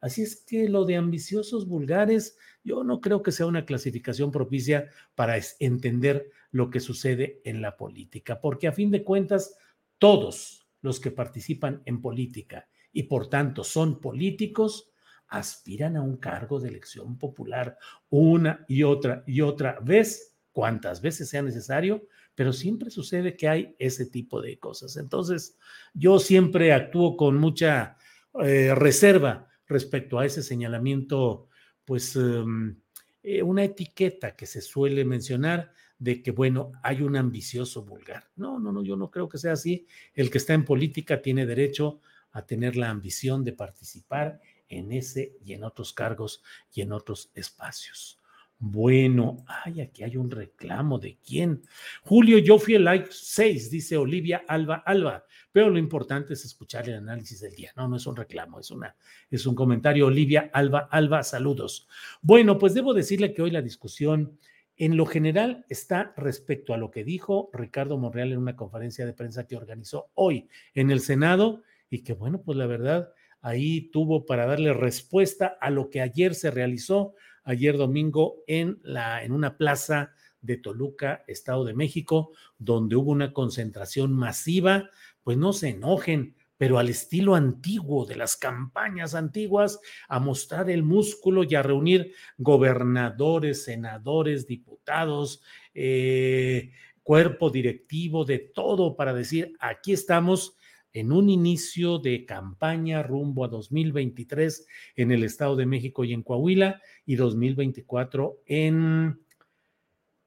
Así 0.00 0.22
es 0.22 0.36
que 0.36 0.68
lo 0.68 0.84
de 0.84 0.96
ambiciosos 0.96 1.66
vulgares, 1.66 2.36
yo 2.62 2.84
no 2.84 3.00
creo 3.00 3.22
que 3.22 3.32
sea 3.32 3.46
una 3.46 3.64
clasificación 3.64 4.30
propicia 4.30 4.90
para 5.14 5.36
entender 5.58 6.30
lo 6.50 6.70
que 6.70 6.80
sucede 6.80 7.40
en 7.44 7.60
la 7.62 7.76
política, 7.76 8.40
porque 8.40 8.68
a 8.68 8.72
fin 8.72 8.90
de 8.90 9.02
cuentas, 9.02 9.56
todos 9.98 10.68
los 10.80 11.00
que 11.00 11.10
participan 11.10 11.82
en 11.84 12.00
política 12.00 12.68
y 12.92 13.04
por 13.04 13.28
tanto 13.28 13.64
son 13.64 14.00
políticos, 14.00 14.90
aspiran 15.28 15.96
a 15.96 16.02
un 16.02 16.16
cargo 16.16 16.58
de 16.58 16.68
elección 16.68 17.18
popular 17.18 17.76
una 18.08 18.64
y 18.68 18.82
otra 18.82 19.22
y 19.26 19.40
otra 19.40 19.78
vez, 19.80 20.36
cuantas 20.52 21.00
veces 21.00 21.28
sea 21.28 21.42
necesario, 21.42 22.06
pero 22.34 22.52
siempre 22.52 22.90
sucede 22.90 23.36
que 23.36 23.48
hay 23.48 23.74
ese 23.78 24.06
tipo 24.06 24.40
de 24.40 24.58
cosas. 24.58 24.96
Entonces, 24.96 25.58
yo 25.92 26.18
siempre 26.18 26.72
actúo 26.72 27.16
con 27.16 27.36
mucha 27.36 27.96
eh, 28.42 28.74
reserva 28.74 29.48
respecto 29.66 30.18
a 30.18 30.26
ese 30.26 30.42
señalamiento, 30.42 31.48
pues 31.84 32.16
em, 32.16 32.80
eh, 33.22 33.42
una 33.42 33.64
etiqueta 33.64 34.36
que 34.36 34.46
se 34.46 34.60
suele 34.60 35.04
mencionar 35.04 35.72
de 35.98 36.22
que, 36.22 36.30
bueno, 36.30 36.72
hay 36.82 37.02
un 37.02 37.16
ambicioso 37.16 37.84
vulgar. 37.84 38.30
No, 38.36 38.58
no, 38.58 38.72
no, 38.72 38.82
yo 38.82 38.96
no 38.96 39.10
creo 39.10 39.28
que 39.28 39.38
sea 39.38 39.52
así. 39.52 39.86
El 40.14 40.30
que 40.30 40.38
está 40.38 40.54
en 40.54 40.64
política 40.64 41.20
tiene 41.20 41.44
derecho 41.44 42.00
a 42.30 42.46
tener 42.46 42.76
la 42.76 42.90
ambición 42.90 43.42
de 43.44 43.52
participar 43.52 44.40
en 44.68 44.92
ese 44.92 45.36
y 45.44 45.52
en 45.54 45.64
otros 45.64 45.92
cargos 45.92 46.42
y 46.72 46.82
en 46.82 46.92
otros 46.92 47.30
espacios. 47.34 48.18
Bueno, 48.60 49.44
ay, 49.46 49.80
aquí 49.80 50.02
hay 50.02 50.16
un 50.16 50.30
reclamo 50.30 50.98
de 50.98 51.16
quién. 51.24 51.62
Julio, 52.02 52.38
yo 52.38 52.58
fui 52.58 52.74
el 52.74 52.84
like 52.84 53.08
6, 53.12 53.70
dice 53.70 53.96
Olivia 53.96 54.42
Alba 54.48 54.82
Alba, 54.84 55.24
pero 55.52 55.70
lo 55.70 55.78
importante 55.78 56.32
es 56.34 56.44
escuchar 56.44 56.88
el 56.88 56.96
análisis 56.96 57.40
del 57.40 57.54
día. 57.54 57.70
No, 57.76 57.86
no 57.86 57.96
es 57.96 58.06
un 58.06 58.16
reclamo, 58.16 58.58
es, 58.58 58.72
una, 58.72 58.96
es 59.30 59.46
un 59.46 59.54
comentario. 59.54 60.06
Olivia 60.06 60.50
Alba 60.52 60.88
Alba, 60.90 61.22
saludos. 61.22 61.86
Bueno, 62.20 62.58
pues 62.58 62.74
debo 62.74 62.94
decirle 62.94 63.32
que 63.32 63.42
hoy 63.42 63.52
la 63.52 63.62
discusión 63.62 64.36
en 64.76 64.96
lo 64.96 65.06
general 65.06 65.64
está 65.68 66.12
respecto 66.16 66.74
a 66.74 66.78
lo 66.78 66.90
que 66.90 67.04
dijo 67.04 67.50
Ricardo 67.52 67.96
Monreal 67.96 68.32
en 68.32 68.38
una 68.38 68.56
conferencia 68.56 69.06
de 69.06 69.12
prensa 69.12 69.46
que 69.46 69.56
organizó 69.56 70.10
hoy 70.14 70.48
en 70.74 70.90
el 70.90 71.00
Senado 71.00 71.62
y 71.90 72.02
que 72.02 72.12
bueno, 72.12 72.42
pues 72.42 72.58
la 72.58 72.66
verdad 72.66 73.12
ahí 73.40 73.90
tuvo 73.90 74.26
para 74.26 74.46
darle 74.46 74.72
respuesta 74.72 75.56
a 75.60 75.70
lo 75.70 75.90
que 75.90 76.00
ayer 76.00 76.34
se 76.34 76.50
realizó 76.50 77.14
ayer 77.44 77.76
domingo 77.78 78.42
en, 78.46 78.78
la, 78.82 79.24
en 79.24 79.32
una 79.32 79.56
plaza 79.56 80.12
de 80.42 80.56
Toluca, 80.58 81.24
Estado 81.26 81.64
de 81.64 81.74
México, 81.74 82.32
donde 82.58 82.96
hubo 82.96 83.10
una 83.10 83.32
concentración 83.32 84.12
masiva, 84.12 84.90
pues 85.22 85.38
no 85.38 85.52
se 85.52 85.70
enojen, 85.70 86.36
pero 86.58 86.78
al 86.78 86.88
estilo 86.88 87.34
antiguo 87.34 88.04
de 88.04 88.16
las 88.16 88.36
campañas 88.36 89.14
antiguas, 89.14 89.80
a 90.08 90.20
mostrar 90.20 90.68
el 90.68 90.82
músculo 90.82 91.44
y 91.44 91.54
a 91.54 91.62
reunir 91.62 92.12
gobernadores, 92.36 93.64
senadores, 93.64 94.46
diputados, 94.46 95.42
eh, 95.72 96.72
cuerpo 97.02 97.48
directivo, 97.48 98.26
de 98.26 98.38
todo 98.40 98.94
para 98.94 99.14
decir, 99.14 99.54
aquí 99.60 99.92
estamos 99.92 100.57
en 100.92 101.12
un 101.12 101.28
inicio 101.28 101.98
de 101.98 102.24
campaña 102.24 103.02
rumbo 103.02 103.44
a 103.44 103.48
2023 103.48 104.66
en 104.96 105.12
el 105.12 105.24
Estado 105.24 105.56
de 105.56 105.66
México 105.66 106.04
y 106.04 106.12
en 106.12 106.22
Coahuila 106.22 106.80
y 107.06 107.16
2024 107.16 108.42
en 108.46 109.18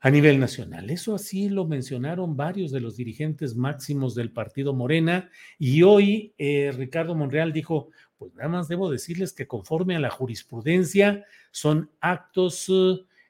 a 0.04 0.10
nivel 0.10 0.40
nacional. 0.40 0.90
Eso 0.90 1.14
así 1.14 1.48
lo 1.48 1.66
mencionaron 1.66 2.36
varios 2.36 2.72
de 2.72 2.82
los 2.82 2.98
dirigentes 2.98 3.56
máximos 3.56 4.16
del 4.16 4.32
partido 4.32 4.74
Morena 4.74 5.30
y 5.60 5.84
hoy 5.84 6.34
eh, 6.40 6.72
Ricardo 6.76 7.14
Monreal 7.14 7.54
dijo, 7.54 7.90
pues 8.18 8.34
nada 8.34 8.50
más 8.50 8.68
debo 8.68 8.90
decirles 8.90 9.32
que 9.32 9.48
conforme 9.48 9.96
a 9.96 10.00
la 10.00 10.10
jurisprudencia 10.10 11.24
son 11.52 11.92
actos 12.00 12.72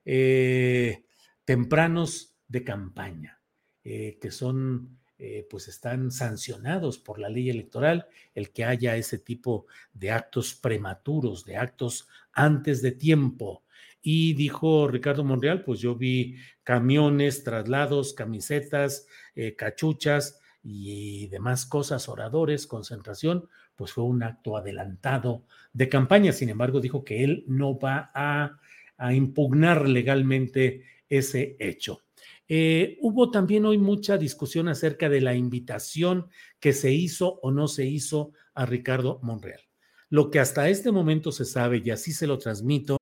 eh, 0.05 1.03
tempranos 1.43 2.35
de 2.47 2.63
campaña, 2.63 3.41
eh, 3.83 4.17
que 4.21 4.31
son 4.31 4.97
eh, 5.23 5.45
pues 5.47 5.67
están 5.67 6.09
sancionados 6.09 6.97
por 6.97 7.19
la 7.19 7.29
ley 7.29 7.51
electoral 7.51 8.07
el 8.33 8.49
que 8.49 8.65
haya 8.65 8.97
ese 8.97 9.19
tipo 9.19 9.67
de 9.93 10.09
actos 10.09 10.55
prematuros, 10.55 11.45
de 11.45 11.57
actos 11.57 12.07
antes 12.33 12.81
de 12.81 12.91
tiempo. 12.93 13.63
Y 14.01 14.33
dijo 14.33 14.87
Ricardo 14.87 15.23
Monreal, 15.23 15.63
pues 15.63 15.79
yo 15.79 15.93
vi 15.93 16.37
camiones, 16.63 17.43
traslados, 17.43 18.15
camisetas, 18.15 19.05
eh, 19.35 19.55
cachuchas 19.55 20.39
y 20.63 21.27
demás 21.27 21.67
cosas, 21.67 22.09
oradores, 22.09 22.65
concentración, 22.65 23.47
pues 23.75 23.93
fue 23.93 24.05
un 24.05 24.23
acto 24.23 24.57
adelantado 24.57 25.45
de 25.71 25.87
campaña. 25.87 26.31
Sin 26.31 26.49
embargo, 26.49 26.81
dijo 26.81 27.03
que 27.03 27.23
él 27.23 27.43
no 27.45 27.77
va 27.77 28.09
a, 28.15 28.57
a 28.97 29.13
impugnar 29.13 29.87
legalmente 29.87 30.83
ese 31.07 31.57
hecho. 31.59 32.01
Eh, 32.47 32.97
hubo 33.01 33.31
también 33.31 33.65
hoy 33.65 33.77
mucha 33.77 34.17
discusión 34.17 34.67
acerca 34.67 35.07
de 35.07 35.21
la 35.21 35.35
invitación 35.35 36.27
que 36.59 36.73
se 36.73 36.91
hizo 36.91 37.39
o 37.41 37.51
no 37.51 37.67
se 37.67 37.85
hizo 37.85 38.33
a 38.53 38.65
Ricardo 38.65 39.19
Monreal. 39.23 39.61
Lo 40.09 40.29
que 40.29 40.39
hasta 40.39 40.67
este 40.67 40.91
momento 40.91 41.31
se 41.31 41.45
sabe 41.45 41.81
y 41.83 41.89
así 41.91 42.11
se 42.11 42.27
lo 42.27 42.37
transmito. 42.37 42.97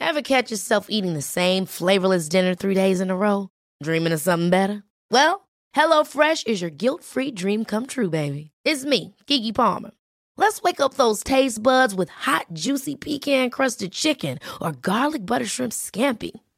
Ever 0.00 0.22
catch 0.22 0.50
yourself 0.50 0.86
eating 0.88 1.14
the 1.14 1.22
same 1.22 1.66
flavorless 1.66 2.28
dinner 2.28 2.54
three 2.54 2.74
days 2.74 3.00
in 3.00 3.10
a 3.10 3.16
row? 3.16 3.50
Dreaming 3.82 4.12
of 4.12 4.20
something 4.20 4.48
better? 4.50 4.84
Well, 5.10 5.48
HelloFresh 5.74 6.46
is 6.46 6.60
your 6.60 6.70
guilt-free 6.70 7.32
dream 7.32 7.64
come 7.64 7.86
true, 7.86 8.08
baby. 8.08 8.52
It's 8.64 8.84
me, 8.84 9.14
Kiki 9.26 9.52
Palmer. 9.52 9.90
Let's 10.36 10.62
wake 10.62 10.80
up 10.80 10.94
those 10.94 11.24
taste 11.24 11.62
buds 11.62 11.94
with 11.94 12.10
hot, 12.10 12.46
juicy 12.52 12.94
pecan-crusted 12.94 13.90
chicken 13.92 14.38
or 14.60 14.72
garlic 14.72 15.26
butter 15.26 15.46
shrimp 15.46 15.72
scampi. 15.72 16.30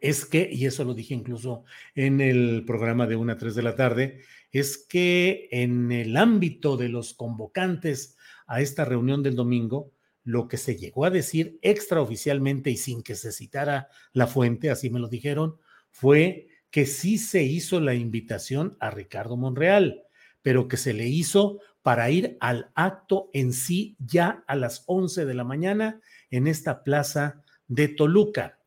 Es 0.00 0.24
que, 0.24 0.48
y 0.50 0.66
eso 0.66 0.84
lo 0.84 0.94
dije 0.94 1.14
incluso 1.14 1.64
en 1.94 2.20
el 2.20 2.64
programa 2.66 3.06
de 3.06 3.16
1 3.16 3.32
a 3.32 3.38
3 3.38 3.54
de 3.54 3.62
la 3.62 3.74
tarde, 3.76 4.20
es 4.52 4.78
que 4.78 5.48
en 5.50 5.92
el 5.92 6.16
ámbito 6.16 6.76
de 6.76 6.88
los 6.88 7.14
convocantes 7.14 8.16
a 8.46 8.60
esta 8.60 8.84
reunión 8.84 9.22
del 9.22 9.36
domingo, 9.36 9.92
lo 10.24 10.48
que 10.48 10.56
se 10.56 10.76
llegó 10.76 11.04
a 11.04 11.10
decir 11.10 11.58
extraoficialmente 11.62 12.70
y 12.70 12.76
sin 12.76 13.02
que 13.02 13.14
se 13.14 13.32
citara 13.32 13.88
la 14.12 14.26
fuente, 14.26 14.70
así 14.70 14.90
me 14.90 15.00
lo 15.00 15.08
dijeron, 15.08 15.56
fue 15.90 16.48
que 16.70 16.86
sí 16.86 17.18
se 17.18 17.42
hizo 17.42 17.80
la 17.80 17.94
invitación 17.94 18.76
a 18.80 18.90
Ricardo 18.90 19.36
Monreal, 19.36 20.02
pero 20.42 20.68
que 20.68 20.76
se 20.76 20.92
le 20.92 21.08
hizo 21.08 21.60
para 21.82 22.10
ir 22.10 22.36
al 22.40 22.70
acto 22.74 23.30
en 23.32 23.52
sí 23.52 23.96
ya 23.98 24.44
a 24.46 24.56
las 24.56 24.84
11 24.86 25.24
de 25.24 25.34
la 25.34 25.44
mañana 25.44 26.00
en 26.30 26.46
esta 26.46 26.84
plaza 26.84 27.42
de 27.66 27.88
Toluca. 27.88 28.57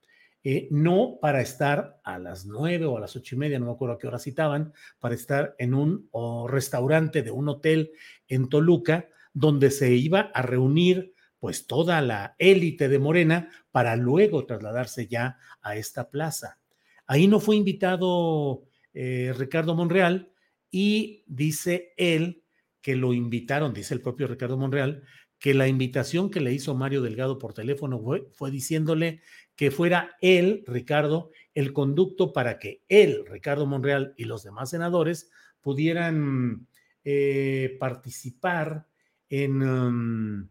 Eh, 0.43 0.67
no 0.71 1.19
para 1.21 1.41
estar 1.41 1.99
a 2.03 2.17
las 2.17 2.45
9 2.45 2.85
o 2.85 2.97
a 2.97 2.99
las 2.99 3.15
ocho 3.15 3.35
y 3.35 3.37
media, 3.37 3.59
no 3.59 3.67
me 3.67 3.71
acuerdo 3.73 3.95
a 3.95 3.99
qué 3.99 4.07
hora 4.07 4.17
citaban, 4.17 4.73
para 4.99 5.13
estar 5.13 5.55
en 5.59 5.73
un 5.73 6.09
restaurante 6.49 7.21
de 7.21 7.31
un 7.31 7.47
hotel 7.49 7.91
en 8.27 8.49
Toluca, 8.49 9.07
donde 9.33 9.69
se 9.69 9.93
iba 9.93 10.31
a 10.33 10.41
reunir 10.41 11.13
pues 11.39 11.65
toda 11.65 12.01
la 12.01 12.35
élite 12.37 12.87
de 12.87 12.99
Morena 12.99 13.49
para 13.71 13.95
luego 13.95 14.45
trasladarse 14.45 15.07
ya 15.07 15.37
a 15.61 15.75
esta 15.75 16.09
plaza. 16.09 16.59
Ahí 17.07 17.27
no 17.27 17.39
fue 17.39 17.55
invitado 17.55 18.63
eh, 18.93 19.33
Ricardo 19.37 19.75
Monreal 19.75 20.31
y 20.69 21.23
dice 21.27 21.93
él 21.97 22.43
que 22.81 22.95
lo 22.95 23.13
invitaron, 23.13 23.73
dice 23.73 23.93
el 23.93 24.01
propio 24.01 24.27
Ricardo 24.27 24.57
Monreal, 24.57 25.03
que 25.39 25.55
la 25.55 25.67
invitación 25.67 26.29
que 26.29 26.39
le 26.39 26.53
hizo 26.53 26.75
Mario 26.75 27.01
Delgado 27.01 27.39
por 27.39 27.55
teléfono 27.55 27.99
fue, 28.31 28.51
diciéndole 28.51 29.21
que 29.55 29.71
fuera 29.71 30.17
él, 30.21 30.63
Ricardo, 30.67 31.31
el 31.53 31.73
conducto 31.73 32.33
para 32.33 32.59
que 32.59 32.81
él, 32.89 33.25
Ricardo 33.27 33.65
Monreal 33.65 34.13
y 34.17 34.25
los 34.25 34.43
demás 34.43 34.69
senadores 34.69 35.29
pudieran 35.61 36.67
eh, 37.03 37.77
participar 37.79 38.87
en, 39.29 39.61
um, 39.61 40.49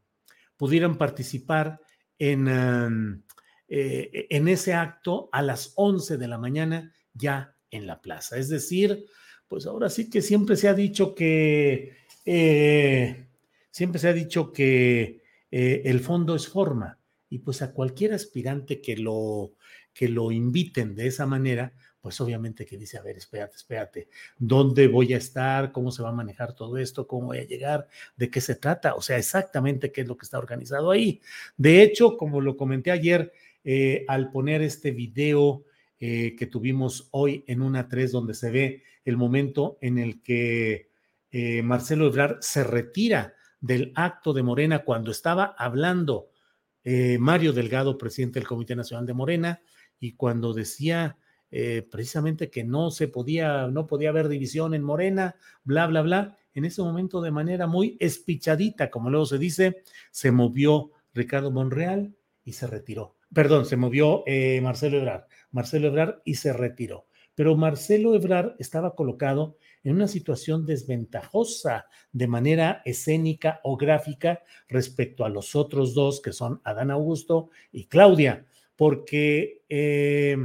pudieran 0.57 0.97
participar 0.97 1.81
en, 2.19 2.49
um, 2.49 3.23
eh, 3.69 4.27
en 4.31 4.49
ese 4.49 4.75
acto 4.75 5.29
a 5.33 5.43
las 5.43 5.73
11 5.77 6.17
de 6.17 6.29
la 6.29 6.39
mañana 6.39 6.93
ya 7.15 7.57
en 7.71 7.87
la 7.87 8.01
plaza. 8.01 8.37
Es 8.37 8.49
decir, 8.49 9.07
pues 9.49 9.67
ahora 9.67 9.91
sí 9.91 10.11
que 10.11 10.23
siempre 10.23 10.57
se 10.57 10.69
ha 10.69 10.75
dicho 10.75 11.15
que, 11.15 11.97
eh, 12.25 13.27
siempre 13.71 13.99
se 13.99 14.09
ha 14.09 14.13
dicho 14.13 14.53
que 14.53 15.21
el 15.53 15.99
fondo 15.99 16.37
es 16.37 16.47
forma 16.47 17.00
y 17.31 17.39
pues 17.39 17.63
a 17.63 17.73
cualquier 17.73 18.13
aspirante 18.13 18.83
que 18.83 18.97
lo, 18.97 19.53
que 19.95 20.09
lo 20.09 20.33
inviten 20.33 20.95
de 20.97 21.07
esa 21.07 21.27
manera, 21.27 21.73
pues 22.01 22.21
obviamente 22.21 22.67
que 22.67 22.77
dice, 22.77 22.99
a 22.99 23.03
ver, 23.03 23.17
espérate, 23.17 23.57
espérate, 23.57 24.09
¿dónde 24.37 24.89
voy 24.89 25.15
a 25.15 25.19
estar? 25.19 25.71
¿Cómo 25.71 25.93
se 25.93 26.03
va 26.03 26.09
a 26.09 26.13
manejar 26.13 26.55
todo 26.55 26.77
esto? 26.77 27.07
¿Cómo 27.07 27.29
voy 27.29 27.39
a 27.39 27.47
llegar? 27.47 27.87
¿De 28.17 28.31
qué 28.31 28.41
se 28.41 28.57
trata? 28.57 28.95
O 28.95 29.01
sea, 29.03 29.17
exactamente 29.17 29.93
qué 29.93 30.01
es 30.01 30.09
lo 30.09 30.17
que 30.17 30.25
está 30.25 30.39
organizado 30.39 30.91
ahí. 30.91 31.21
De 31.57 31.83
hecho, 31.83 32.17
como 32.17 32.41
lo 32.41 32.57
comenté 32.57 32.91
ayer, 32.91 33.33
eh, 33.63 34.05
al 34.09 34.31
poner 34.31 34.63
este 34.63 34.91
video 34.91 35.65
eh, 36.01 36.35
que 36.37 36.47
tuvimos 36.47 37.09
hoy 37.13 37.45
en 37.47 37.61
una 37.63 37.89
3 37.89 38.11
donde 38.11 38.35
se 38.35 38.51
ve 38.51 38.83
el 39.05 39.19
momento 39.19 39.79
en 39.83 39.99
el 39.99 40.23
que 40.23 40.89
eh, 41.31 41.63
Marcelo 41.63 42.07
Ebrard 42.07 42.39
se 42.41 42.65
retira 42.65 43.35
del 43.61 43.93
acto 43.95 44.33
de 44.33 44.43
Morena 44.43 44.81
cuando 44.81 45.11
estaba 45.11 45.55
hablando 45.59 46.31
Mario 46.85 47.53
Delgado, 47.53 47.99
presidente 47.99 48.39
del 48.39 48.49
Comité 48.49 48.75
Nacional 48.75 49.07
de 49.07 49.15
Morena, 49.15 49.61
y 49.99 50.13
cuando 50.13 50.55
decía 50.55 51.19
precisamente 51.91 52.49
que 52.49 52.65
no 52.65 52.91
se 52.91 53.09
podía, 53.09 53.67
no 53.67 53.87
podía 53.87 54.11
haber 54.11 54.29
división 54.29 54.73
en 54.73 54.83
Morena, 54.83 55.35
bla, 55.65 55.87
bla, 55.87 56.01
bla, 56.03 56.39
en 56.55 56.65
ese 56.65 56.81
momento 56.81 57.21
de 57.21 57.33
manera 57.33 57.67
muy 57.67 57.97
espichadita, 58.01 58.89
como 58.89 59.11
luego 59.11 59.27
se 59.27 59.39
dice, 59.39 59.83
se 60.11 60.31
movió 60.31 60.93
Ricardo 61.13 61.51
Monreal 61.51 62.15
y 62.45 62.53
se 62.53 62.67
retiró 62.67 63.17
perdón, 63.33 63.65
se 63.65 63.77
movió 63.77 64.23
eh, 64.27 64.61
Marcelo 64.61 64.99
Ebrard, 64.99 65.25
Marcelo 65.51 65.89
Ebrard 65.89 66.21
y 66.25 66.35
se 66.35 66.53
retiró. 66.53 67.07
Pero 67.35 67.57
Marcelo 67.57 68.15
Ebrard 68.15 68.55
estaba 68.59 68.95
colocado 68.95 69.57
en 69.83 69.95
una 69.95 70.09
situación 70.09 70.67
desventajosa 70.67 71.87
de 72.13 72.27
manera 72.27 72.83
escénica 72.85 73.61
o 73.65 73.77
gráfica 73.77 74.43
respecto 74.69 75.25
a 75.25 75.29
los 75.29 75.55
otros 75.55 75.95
dos, 75.95 76.21
que 76.21 76.33
son 76.33 76.61
Adán 76.65 76.91
Augusto 76.91 77.51
y 77.73 77.87
Claudia, 77.87 78.47
porque 78.77 79.63
eh, 79.69 80.37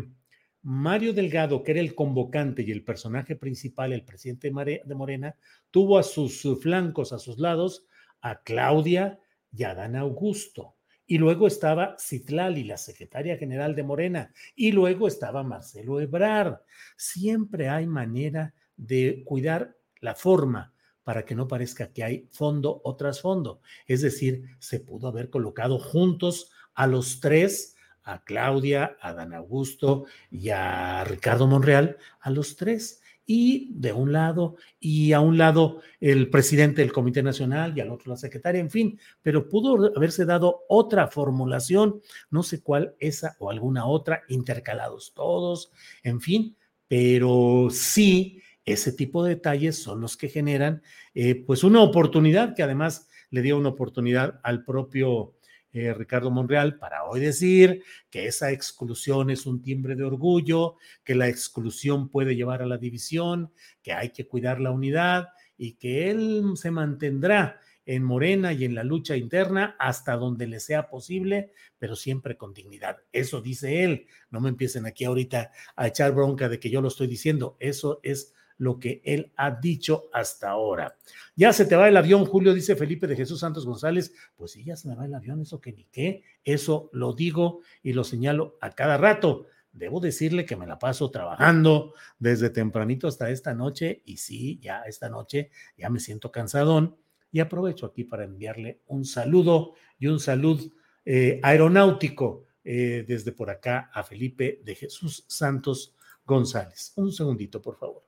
Mario 0.62 1.14
Delgado, 1.14 1.64
que 1.64 1.72
era 1.72 1.80
el 1.80 1.94
convocante 1.94 2.64
y 2.64 2.72
el 2.72 2.84
personaje 2.84 3.36
principal, 3.36 3.94
el 3.94 4.04
presidente 4.04 4.50
de 4.50 4.96
Morena, 4.96 5.36
tuvo 5.70 5.98
a 5.98 6.04
sus 6.04 6.42
flancos, 6.62 7.14
a 7.14 7.20
sus 7.20 7.38
lados, 7.38 7.86
a 8.22 8.42
Claudia 8.42 9.20
y 9.52 9.64
a 9.64 9.72
Adán 9.72 9.96
Augusto. 9.96 10.75
Y 11.08 11.18
luego 11.18 11.48
estaba 11.48 11.96
Citlali, 12.00 12.64
la 12.64 12.78
secretaria 12.78 13.38
general 13.38 13.76
de 13.76 13.84
Morena. 13.84 14.34
Y 14.56 14.72
luego 14.72 15.08
estaba 15.08 15.44
Marcelo 15.44 16.02
Ebrard. 16.02 16.62
Siempre 16.98 17.70
hay 17.70 17.86
manera 17.86 18.54
de 18.76 19.24
cuidar 19.26 19.76
la 20.02 20.16
forma 20.16 20.74
para 21.04 21.24
que 21.24 21.36
no 21.36 21.48
parezca 21.48 21.94
que 21.94 22.04
hay 22.04 22.28
fondo 22.32 22.82
o 22.84 22.96
trasfondo. 22.96 23.62
Es 23.86 24.02
decir, 24.02 24.44
se 24.60 24.80
pudo 24.80 25.08
haber 25.08 25.30
colocado 25.30 25.78
juntos 25.78 26.52
a 26.74 26.88
los 26.88 27.20
tres, 27.20 27.76
a 28.04 28.24
Claudia, 28.24 28.98
a 29.00 29.14
Dan 29.14 29.34
Augusto 29.34 30.06
y 30.32 30.50
a 30.50 31.04
Ricardo 31.04 31.46
Monreal, 31.46 31.98
a 32.20 32.32
los 32.32 32.56
tres 32.56 33.02
y 33.26 33.72
de 33.74 33.92
un 33.92 34.12
lado, 34.12 34.56
y 34.80 35.14
a 35.14 35.20
un 35.20 35.38
lado 35.38 35.82
el 36.00 36.30
presidente 36.30 36.82
del 36.82 36.92
Comité 36.94 37.24
Nacional 37.24 37.76
y 37.76 37.82
al 37.82 37.92
otro 37.92 38.12
la 38.12 38.18
secretaria, 38.18 38.62
en 38.62 38.70
fin, 38.70 39.00
pero 39.22 39.50
pudo 39.50 39.92
haberse 39.96 40.26
dado 40.26 40.64
otra 40.70 41.08
formulación, 41.08 42.02
no 42.30 42.44
sé 42.44 42.62
cuál, 42.62 42.96
esa 43.00 43.36
o 43.40 43.50
alguna 43.50 43.86
otra, 43.86 44.22
intercalados 44.30 45.14
todos, 45.14 45.72
en 46.04 46.22
fin, 46.22 46.56
pero 46.88 47.68
sí, 47.72 48.42
ese 48.64 48.92
tipo 48.92 49.24
de 49.24 49.36
detalles 49.36 49.82
son 49.82 50.02
los 50.02 50.18
que 50.18 50.30
generan 50.30 50.82
eh, 51.14 51.44
pues 51.46 51.64
una 51.64 51.82
oportunidad 51.82 52.56
que 52.56 52.64
además 52.64 53.08
le 53.30 53.42
dio 53.42 53.58
una 53.58 53.70
oportunidad 53.70 54.40
al 54.44 54.64
propio 54.64 55.36
eh, 55.76 55.94
Ricardo 55.94 56.32
Monreal 56.32 56.78
para 56.78 57.04
hoy 57.04 57.20
decir 57.20 57.84
que 58.10 58.28
esa 58.28 58.50
exclusión 58.52 59.30
es 59.30 59.46
un 59.46 59.62
timbre 59.62 59.98
de 59.98 60.06
orgullo, 60.06 60.78
que 61.04 61.16
la 61.16 61.28
exclusión 61.28 62.08
puede 62.08 62.38
llevar 62.38 62.62
a 62.62 62.66
la 62.66 62.78
división, 62.78 63.52
que 63.84 63.92
hay 63.92 64.12
que 64.12 64.26
cuidar 64.26 64.62
la 64.62 64.72
unidad 64.72 65.28
y 65.58 65.74
que 65.74 66.10
él 66.10 66.54
se 66.56 66.72
mantendrá 66.72 67.60
en 67.86 68.04
Morena 68.04 68.54
y 68.54 68.64
en 68.64 68.74
la 68.74 68.86
lucha 68.86 69.18
interna 69.18 69.76
hasta 69.78 70.16
donde 70.16 70.48
le 70.48 70.62
sea 70.62 70.88
posible, 70.88 71.52
pero 71.78 71.98
siempre 71.98 72.38
con 72.38 72.54
dignidad. 72.54 73.00
Eso 73.12 73.42
dice 73.42 73.84
él. 73.84 74.08
No 74.30 74.40
me 74.40 74.48
empiecen 74.48 74.86
aquí 74.86 75.04
ahorita 75.04 75.52
a 75.76 75.88
echar 75.88 76.14
bronca 76.14 76.48
de 76.48 76.58
que 76.58 76.70
yo 76.70 76.82
lo 76.82 76.88
estoy 76.88 77.08
diciendo. 77.08 77.58
Eso 77.60 78.00
es 78.02 78.34
lo 78.58 78.80
que 78.80 79.02
él 79.04 79.32
ha 79.36 79.52
dicho 79.52 80.10
hasta 80.14 80.50
ahora. 80.50 80.96
Ya 81.36 81.54
se 81.54 81.66
te 81.66 81.76
va 81.76 81.88
el 81.88 81.98
avión, 81.98 82.26
Julio, 82.26 82.54
dice 82.54 82.76
Felipe 82.76 83.08
de 83.08 83.16
Jesús 83.16 83.40
Santos 83.40 83.66
González. 83.66 84.14
Pues 84.36 84.52
sí, 84.52 84.64
ya 84.64 84.76
se 84.76 84.88
me 84.88 84.96
va 84.96 85.06
el 85.06 85.14
avión, 85.14 85.42
eso 85.42 85.60
que 85.60 85.74
ni 85.74 85.86
qué, 85.86 86.24
eso 86.44 86.90
lo 86.94 87.14
digo 87.14 87.62
y 87.84 87.94
lo 87.94 88.04
señalo 88.04 88.58
a 88.62 88.72
cada 88.72 88.98
rato. 88.98 89.48
Debo 89.72 90.00
decirle 90.00 90.46
que 90.46 90.56
me 90.56 90.68
la 90.68 90.80
paso 90.80 91.12
trabajando 91.12 91.94
desde 92.18 92.50
tempranito 92.50 93.10
hasta 93.10 93.30
esta 93.30 93.54
noche 93.54 94.02
y 94.06 94.18
sí, 94.18 94.58
ya 94.62 94.84
esta 94.84 95.10
noche 95.10 95.52
ya 95.78 95.90
me 95.90 96.00
siento 96.00 96.32
cansadón 96.32 96.96
y 97.30 97.42
aprovecho 97.42 97.86
aquí 97.86 98.06
para 98.06 98.24
enviarle 98.24 98.80
un 98.88 99.04
saludo 99.04 99.74
y 100.00 100.08
un 100.08 100.22
salud 100.22 100.72
eh, 101.04 101.42
aeronáutico 101.44 102.46
eh, 102.64 103.04
desde 103.06 103.34
por 103.34 103.50
acá 103.50 103.92
a 103.94 104.04
Felipe 104.04 104.62
de 104.64 104.76
Jesús 104.76 105.26
Santos 105.28 105.94
González. 106.26 106.94
Un 106.96 107.12
segundito, 107.12 107.62
por 107.62 107.78
favor. 107.78 108.04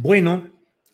Bueno, 0.00 0.52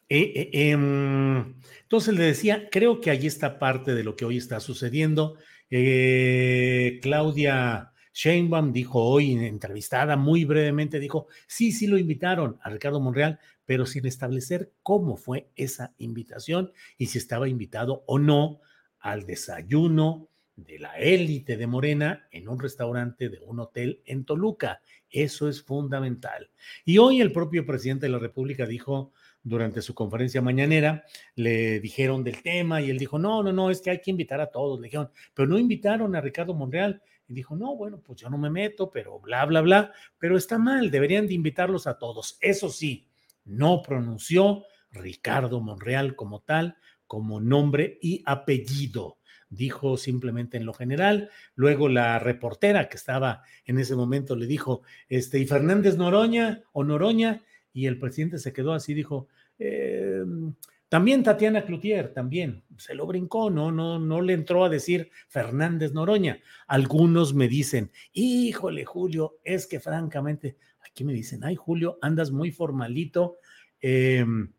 eh, 0.08 0.32
eh, 0.34 0.70
em, 0.70 1.56
entonces 1.82 2.14
le 2.14 2.24
decía, 2.24 2.70
creo 2.70 3.02
que 3.02 3.10
ahí 3.10 3.26
está 3.26 3.58
parte 3.58 3.94
de 3.94 4.02
lo 4.02 4.16
que 4.16 4.24
hoy 4.24 4.38
está 4.38 4.60
sucediendo. 4.60 5.36
Eh, 5.68 7.00
Claudia 7.02 7.92
Sheinbaum 8.14 8.72
dijo 8.72 9.02
hoy, 9.04 9.32
en 9.32 9.42
entrevistada 9.42 10.16
muy 10.16 10.46
brevemente, 10.46 11.00
dijo, 11.00 11.26
sí, 11.46 11.70
sí 11.70 11.86
lo 11.86 11.98
invitaron 11.98 12.58
a 12.62 12.70
Ricardo 12.70 12.98
Monreal, 12.98 13.38
pero 13.66 13.84
sin 13.84 14.06
establecer 14.06 14.72
cómo 14.82 15.18
fue 15.18 15.50
esa 15.54 15.92
invitación 15.98 16.72
y 16.96 17.08
si 17.08 17.18
estaba 17.18 17.46
invitado 17.46 18.04
o 18.06 18.18
no 18.18 18.60
al 19.00 19.26
desayuno 19.26 20.30
de 20.56 20.78
la 20.78 20.96
élite 20.98 21.56
de 21.56 21.66
Morena 21.66 22.28
en 22.30 22.48
un 22.48 22.58
restaurante 22.58 23.28
de 23.28 23.40
un 23.40 23.60
hotel 23.60 24.00
en 24.04 24.24
Toluca. 24.24 24.80
Eso 25.10 25.48
es 25.48 25.62
fundamental. 25.62 26.50
Y 26.84 26.98
hoy 26.98 27.20
el 27.20 27.32
propio 27.32 27.66
presidente 27.66 28.06
de 28.06 28.12
la 28.12 28.18
República 28.18 28.66
dijo 28.66 29.12
durante 29.42 29.82
su 29.82 29.94
conferencia 29.94 30.40
mañanera, 30.40 31.04
le 31.34 31.78
dijeron 31.80 32.24
del 32.24 32.42
tema 32.42 32.80
y 32.80 32.90
él 32.90 32.98
dijo, 32.98 33.18
no, 33.18 33.42
no, 33.42 33.52
no, 33.52 33.70
es 33.70 33.80
que 33.80 33.90
hay 33.90 34.00
que 34.00 34.10
invitar 34.10 34.40
a 34.40 34.50
todos. 34.50 34.80
Le 34.80 34.86
dijeron, 34.86 35.10
pero 35.34 35.48
no 35.48 35.58
invitaron 35.58 36.16
a 36.16 36.20
Ricardo 36.20 36.54
Monreal. 36.54 37.02
Y 37.28 37.34
dijo, 37.34 37.56
no, 37.56 37.76
bueno, 37.76 38.00
pues 38.04 38.20
yo 38.20 38.28
no 38.28 38.38
me 38.38 38.50
meto, 38.50 38.90
pero 38.90 39.18
bla, 39.18 39.44
bla, 39.46 39.60
bla, 39.60 39.92
pero 40.18 40.36
está 40.36 40.58
mal, 40.58 40.90
deberían 40.90 41.26
de 41.26 41.34
invitarlos 41.34 41.86
a 41.86 41.98
todos. 41.98 42.36
Eso 42.40 42.68
sí, 42.68 43.06
no 43.44 43.82
pronunció 43.82 44.64
Ricardo 44.90 45.60
Monreal 45.60 46.16
como 46.16 46.40
tal, 46.40 46.76
como 47.06 47.40
nombre 47.40 47.98
y 48.00 48.22
apellido. 48.26 49.18
Dijo 49.54 49.96
simplemente 49.96 50.56
en 50.56 50.66
lo 50.66 50.72
general. 50.72 51.30
Luego 51.54 51.88
la 51.88 52.18
reportera 52.18 52.88
que 52.88 52.96
estaba 52.96 53.42
en 53.64 53.78
ese 53.78 53.94
momento 53.94 54.36
le 54.36 54.46
dijo, 54.46 54.82
este, 55.08 55.38
y 55.38 55.46
Fernández 55.46 55.96
Noroña 55.96 56.62
o 56.72 56.84
Noroña, 56.84 57.42
y 57.72 57.86
el 57.86 57.98
presidente 57.98 58.38
se 58.38 58.52
quedó 58.52 58.72
así, 58.72 58.94
dijo, 58.94 59.28
em, 59.58 60.54
también 60.88 61.24
Tatiana 61.24 61.64
Cloutier, 61.64 62.12
también, 62.12 62.62
se 62.76 62.94
lo 62.94 63.06
brincó, 63.06 63.50
no, 63.50 63.72
no, 63.72 63.98
no 63.98 64.20
le 64.20 64.32
entró 64.32 64.64
a 64.64 64.68
decir 64.68 65.10
Fernández 65.28 65.92
Noroña. 65.92 66.40
Algunos 66.68 67.34
me 67.34 67.48
dicen, 67.48 67.90
híjole, 68.12 68.84
Julio, 68.84 69.38
es 69.42 69.66
que 69.66 69.80
francamente, 69.80 70.56
aquí 70.88 71.02
me 71.02 71.12
dicen, 71.12 71.42
ay, 71.42 71.56
Julio, 71.56 71.98
andas 72.00 72.30
muy 72.30 72.52
formalito, 72.52 73.38
em, 73.80 74.52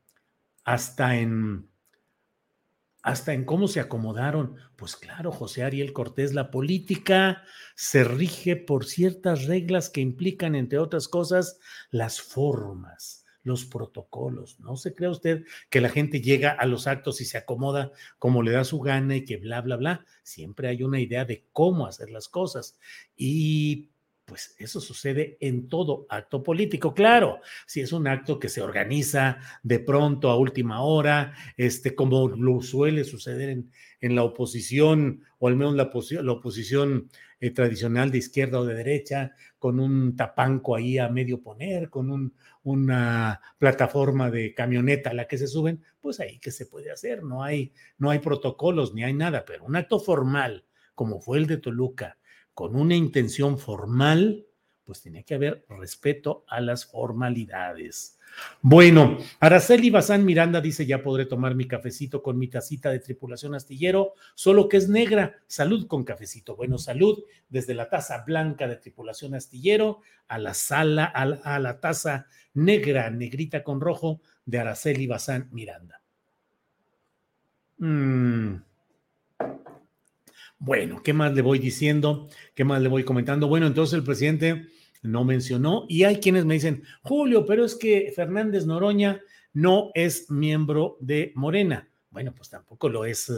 hasta 0.66 1.18
en 1.18 1.70
hasta 3.06 3.34
en 3.34 3.46
cómo 3.46 3.68
se 3.68 3.80
acomodaron. 3.80 4.56
Pues 4.76 4.96
claro, 4.96 5.32
José 5.32 5.64
Ariel 5.64 5.94
Cortés, 5.94 6.34
la 6.34 6.50
política 6.50 7.44
se 7.76 8.04
rige 8.04 8.56
por 8.56 8.84
ciertas 8.84 9.46
reglas 9.46 9.92
que 9.92 10.02
implican, 10.02 10.56
entre 10.56 10.80
otras 10.80 11.08
cosas, 11.08 11.60
las 11.92 12.20
formas, 12.20 13.24
los 13.44 13.66
protocolos. 13.66 14.60
No 14.60 14.76
se 14.76 14.96
crea 14.96 15.12
usted 15.12 15.46
que 15.70 15.82
la 15.82 15.90
gente 15.90 16.20
llega 16.20 16.50
a 16.50 16.66
los 16.66 16.88
actos 16.88 17.22
y 17.22 17.26
se 17.26 17.38
acomoda 17.38 17.92
como 18.18 18.42
le 18.42 18.54
da 18.54 18.64
su 18.64 18.80
gana 18.80 19.16
y 19.16 19.24
que 19.24 19.38
bla, 19.38 19.62
bla, 19.62 19.76
bla. 19.76 20.06
Siempre 20.24 20.68
hay 20.68 20.82
una 20.82 21.00
idea 21.00 21.26
de 21.26 21.46
cómo 21.54 21.86
hacer 21.86 22.10
las 22.10 22.28
cosas. 22.28 22.80
Y 23.16 23.92
pues 24.26 24.56
eso 24.58 24.82
sucede 24.82 25.38
en 25.40 25.70
todo 25.70 26.08
acto 26.10 26.42
político. 26.42 26.94
Claro, 26.94 27.40
si 27.68 27.82
es 27.82 27.94
un 27.94 28.08
acto 28.08 28.40
que 28.40 28.50
se 28.50 28.62
organiza 28.62 29.38
de 29.62 29.80
pronto 29.80 30.30
a 30.30 30.38
última 30.38 30.82
hora, 30.82 31.34
este, 31.58 31.96
como 31.96 32.28
lo 32.30 32.62
suele 32.62 33.04
suceder 33.04 33.50
en, 33.50 33.72
en 34.02 34.16
la 34.16 34.24
oposición, 34.24 35.24
o 35.38 35.48
al 35.48 35.56
menos 35.56 35.76
la, 35.76 35.84
oposición 36.32 37.10
eh, 37.40 37.52
tradicional 37.52 38.12
de 38.12 38.18
izquierda 38.18 38.60
o 38.60 38.66
de 38.66 38.74
derecha, 38.74 39.34
con 39.60 39.80
un 39.80 40.16
tapanco 40.16 40.76
ahí 40.76 40.98
a 40.98 41.10
medio 41.10 41.42
poner, 41.42 41.90
con 41.90 42.10
un, 42.10 42.34
una 42.64 43.42
plataforma 43.60 44.32
de 44.32 44.54
camioneta 44.54 45.12
a 45.12 45.14
la 45.14 45.28
que 45.28 45.38
se 45.38 45.48
suben, 45.48 45.84
pues 46.02 46.20
ahí 46.20 46.40
que 46.40 46.52
se 46.52 46.66
puede 46.66 46.92
hacer, 46.92 47.24
no 47.24 47.44
hay, 47.44 47.74
no 47.98 48.10
hay 48.10 48.20
protocolos 48.20 48.94
ni 48.94 49.04
hay 49.04 49.14
nada, 49.14 49.46
pero 49.46 49.66
un 49.66 49.76
acto 49.76 50.00
formal, 50.00 50.66
como 50.96 51.20
fue 51.20 51.38
el 51.38 51.48
de 51.48 51.58
Toluca, 51.58 52.18
con 52.56 52.76
una 52.76 52.96
intención 52.96 53.60
formal, 53.60 54.48
pues 54.86 55.02
tiene 55.02 55.24
que 55.24 55.36
haber 55.36 55.66
respeto 55.70 56.46
a 56.48 56.62
las 56.62 56.86
formalidades. 56.86 58.18
Bueno, 58.62 59.18
Araceli 59.40 59.90
Bazán 59.90 60.26
Miranda 60.26 60.62
dice, 60.62 60.86
ya 60.86 61.04
podré 61.04 61.26
tomar 61.26 61.56
mi 61.56 61.68
cafecito 61.68 62.24
con 62.24 62.38
mi 62.38 62.48
tacita 62.48 62.90
de 62.90 63.00
tripulación 63.00 63.56
astillero, 63.56 64.14
solo 64.36 64.68
que 64.68 64.78
es 64.78 64.90
negra. 64.90 65.40
Salud 65.48 65.88
con 65.88 66.04
cafecito. 66.04 66.56
Bueno, 66.56 66.78
salud 66.78 67.24
desde 67.50 67.74
la 67.74 67.90
taza 67.90 68.24
blanca 68.26 68.68
de 68.68 68.78
tripulación 68.78 69.36
astillero 69.36 70.02
a 70.28 70.38
la 70.38 70.54
sala, 70.54 71.06
a 71.06 71.60
la, 71.60 71.80
taza 71.80 72.28
negra, 72.54 73.10
negrita 73.10 73.64
con 73.64 73.80
rojo 73.82 74.22
de 74.46 74.60
Araceli 74.60 75.08
Bazán 75.08 75.50
Miranda. 75.52 76.02
Mm. 77.78 78.56
Bueno, 80.58 81.04
¿qué 81.04 81.14
más 81.14 81.34
le 81.34 81.42
voy 81.42 81.60
diciendo? 81.60 82.30
¿Qué 82.54 82.64
más 82.64 82.82
le 82.82 82.90
voy 82.90 83.04
comentando? 83.04 83.48
Bueno, 83.48 83.68
entonces 83.68 83.94
el 83.94 84.04
presidente 84.04 84.68
no 85.02 85.24
mencionó 85.24 85.86
y 85.88 86.04
hay 86.04 86.18
quienes 86.18 86.46
me 86.46 86.56
dicen, 86.56 86.84
Julio, 87.02 87.46
pero 87.46 87.66
es 87.66 87.76
que 87.76 88.12
Fernández 88.16 88.66
Noroña 88.66 89.22
no 89.54 89.92
es 89.94 90.30
miembro 90.32 90.98
de 91.00 91.32
Morena. 91.36 91.90
Bueno, 92.10 92.34
pues 92.34 92.50
tampoco 92.50 92.90
lo 92.90 93.06
es 93.06 93.32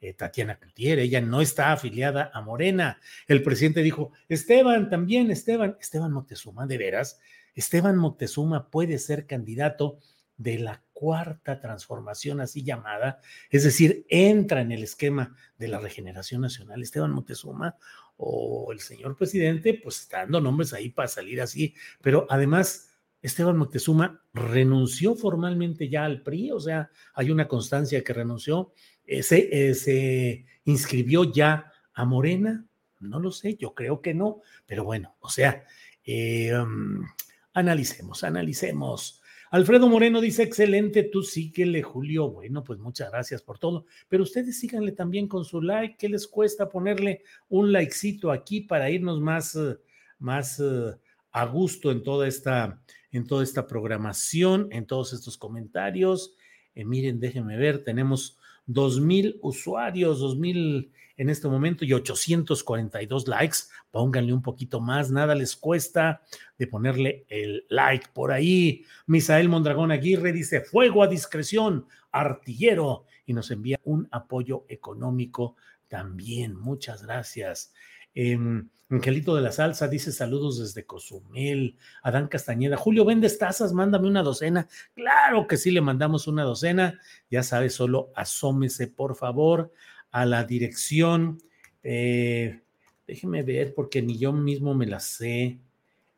eh, 0.00 0.14
Tatiana 0.14 0.58
Cloutier, 0.58 0.98
ella 0.98 1.20
no 1.20 1.40
está 1.40 1.72
afiliada 1.72 2.30
a 2.32 2.40
Morena. 2.42 3.00
El 3.26 3.42
presidente 3.42 3.82
dijo, 3.82 4.12
Esteban, 4.28 4.90
también 4.90 5.30
Esteban, 5.30 5.76
Esteban 5.80 6.12
Moctezuma, 6.12 6.66
de 6.66 6.78
veras, 6.78 7.18
Esteban 7.54 7.96
Moctezuma 7.96 8.70
puede 8.70 8.98
ser 8.98 9.26
candidato 9.26 9.98
de 10.38 10.58
la 10.58 10.82
cuarta 10.92 11.60
transformación 11.60 12.40
así 12.40 12.62
llamada, 12.62 13.20
es 13.50 13.64
decir, 13.64 14.06
entra 14.08 14.62
en 14.62 14.72
el 14.72 14.82
esquema 14.82 15.36
de 15.58 15.68
la 15.68 15.78
regeneración 15.78 16.40
nacional 16.40 16.82
Esteban 16.82 17.10
Montezuma 17.10 17.76
o 18.16 18.72
el 18.72 18.80
señor 18.80 19.16
presidente, 19.16 19.78
pues 19.82 20.00
está 20.00 20.18
dando 20.20 20.40
nombres 20.40 20.72
ahí 20.72 20.88
para 20.88 21.08
salir 21.08 21.40
así, 21.40 21.74
pero 22.00 22.26
además 22.30 22.88
Esteban 23.20 23.56
Moctezuma 23.56 24.22
renunció 24.32 25.14
formalmente 25.14 25.88
ya 25.88 26.04
al 26.04 26.22
PRI, 26.22 26.52
o 26.52 26.60
sea, 26.60 26.90
hay 27.14 27.30
una 27.30 27.48
constancia 27.48 28.02
que 28.02 28.12
renunció, 28.12 28.72
eh, 29.04 29.22
se, 29.22 29.48
eh, 29.50 29.74
se 29.74 30.46
inscribió 30.64 31.24
ya 31.24 31.72
a 31.94 32.04
Morena, 32.04 32.64
no 33.00 33.20
lo 33.20 33.32
sé, 33.32 33.56
yo 33.56 33.74
creo 33.74 34.00
que 34.00 34.14
no, 34.14 34.40
pero 34.66 34.84
bueno, 34.84 35.16
o 35.20 35.28
sea, 35.30 35.64
eh, 36.04 36.56
um, 36.56 37.04
analicemos, 37.52 38.24
analicemos. 38.24 39.17
Alfredo 39.50 39.88
Moreno 39.88 40.20
dice, 40.20 40.42
excelente, 40.42 41.04
tú 41.04 41.22
síguele, 41.22 41.82
Julio. 41.82 42.30
Bueno, 42.30 42.62
pues 42.62 42.78
muchas 42.78 43.10
gracias 43.10 43.42
por 43.42 43.58
todo. 43.58 43.86
Pero 44.08 44.22
ustedes 44.22 44.58
síganle 44.58 44.92
también 44.92 45.26
con 45.26 45.44
su 45.44 45.62
like. 45.62 45.96
¿Qué 45.98 46.08
les 46.08 46.26
cuesta 46.26 46.68
ponerle 46.68 47.22
un 47.48 47.72
likecito 47.72 48.30
aquí 48.30 48.60
para 48.60 48.90
irnos 48.90 49.20
más, 49.20 49.56
eh, 49.56 49.78
más 50.18 50.60
eh, 50.60 50.94
a 51.32 51.46
gusto 51.46 51.90
en 51.90 52.02
toda 52.02 52.28
esta, 52.28 52.82
en 53.10 53.26
toda 53.26 53.42
esta 53.42 53.66
programación, 53.66 54.68
en 54.70 54.86
todos 54.86 55.12
estos 55.14 55.38
comentarios? 55.38 56.34
Eh, 56.74 56.84
miren, 56.84 57.18
déjenme 57.18 57.56
ver, 57.56 57.82
tenemos 57.84 58.38
dos 58.66 59.00
mil 59.00 59.38
usuarios, 59.40 60.20
dos 60.20 60.36
mil 60.36 60.92
en 61.18 61.28
este 61.28 61.48
momento 61.48 61.84
y 61.84 61.92
842 61.92 63.28
likes. 63.28 63.58
Pónganle 63.90 64.32
un 64.32 64.40
poquito 64.40 64.80
más, 64.80 65.10
nada 65.10 65.34
les 65.34 65.56
cuesta 65.56 66.22
de 66.56 66.66
ponerle 66.66 67.26
el 67.28 67.66
like 67.68 68.06
por 68.14 68.32
ahí. 68.32 68.84
Misael 69.06 69.48
Mondragón 69.48 69.90
Aguirre 69.90 70.32
dice, 70.32 70.62
fuego 70.62 71.02
a 71.02 71.08
discreción, 71.08 71.86
artillero, 72.12 73.04
y 73.26 73.34
nos 73.34 73.50
envía 73.50 73.78
un 73.84 74.08
apoyo 74.10 74.64
económico 74.68 75.56
también. 75.88 76.56
Muchas 76.56 77.02
gracias. 77.02 77.74
Em, 78.14 78.68
Angelito 78.88 79.34
de 79.34 79.42
la 79.42 79.52
Salsa 79.52 79.86
dice 79.88 80.12
saludos 80.12 80.58
desde 80.58 80.86
Cozumel. 80.86 81.76
Adán 82.02 82.28
Castañeda, 82.28 82.76
Julio, 82.76 83.04
¿vendes 83.04 83.38
tazas? 83.38 83.72
Mándame 83.72 84.08
una 84.08 84.22
docena. 84.22 84.66
Claro 84.94 85.46
que 85.46 85.58
sí, 85.58 85.72
le 85.72 85.80
mandamos 85.82 86.26
una 86.26 86.44
docena. 86.44 86.98
Ya 87.28 87.42
sabes, 87.42 87.74
solo 87.74 88.12
asómese, 88.14 88.86
por 88.86 89.14
favor 89.14 89.72
a 90.10 90.26
la 90.26 90.44
dirección. 90.44 91.38
Eh, 91.82 92.60
déjeme 93.06 93.42
ver 93.42 93.74
porque 93.74 94.02
ni 94.02 94.18
yo 94.18 94.32
mismo 94.32 94.74
me 94.74 94.86
la 94.86 95.00
sé. 95.00 95.58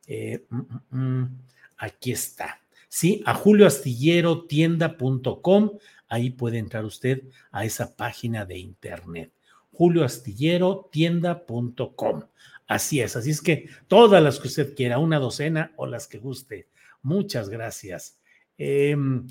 Eh, 0.06 0.44
mm, 0.48 0.60
mm, 0.90 1.22
mm, 1.22 1.38
aquí 1.78 2.12
está. 2.12 2.60
Sí, 2.88 3.22
a 3.24 3.34
julioastillerotienda.com. 3.34 5.78
Ahí 6.08 6.30
puede 6.30 6.58
entrar 6.58 6.84
usted 6.84 7.22
a 7.52 7.64
esa 7.64 7.96
página 7.96 8.44
de 8.44 8.58
internet. 8.58 9.30
julioastillerotienda.com. 9.72 12.24
Así 12.66 13.00
es, 13.00 13.16
así 13.16 13.30
es 13.30 13.40
que 13.40 13.70
todas 13.88 14.22
las 14.22 14.38
que 14.38 14.48
usted 14.48 14.74
quiera, 14.74 14.98
una 14.98 15.18
docena 15.18 15.72
o 15.76 15.86
las 15.86 16.06
que 16.06 16.18
guste. 16.18 16.68
Muchas 17.02 17.48
gracias. 17.48 18.18
Em, 18.58 19.26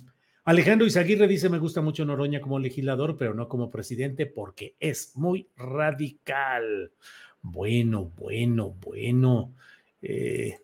Alejandro 0.50 0.88
Izaguirre 0.88 1.28
dice, 1.28 1.48
me 1.48 1.60
gusta 1.60 1.80
mucho 1.80 2.04
Noroña 2.04 2.42
como 2.42 2.58
legislador, 2.58 3.16
pero 3.20 3.36
no 3.36 3.48
como 3.48 3.70
presidente 3.70 4.26
porque 4.26 4.76
es 4.80 5.16
muy 5.16 5.48
radical. 5.56 6.92
Bueno, 7.44 8.12
bueno, 8.18 8.76
bueno. 8.82 9.54
Eh, 10.02 10.58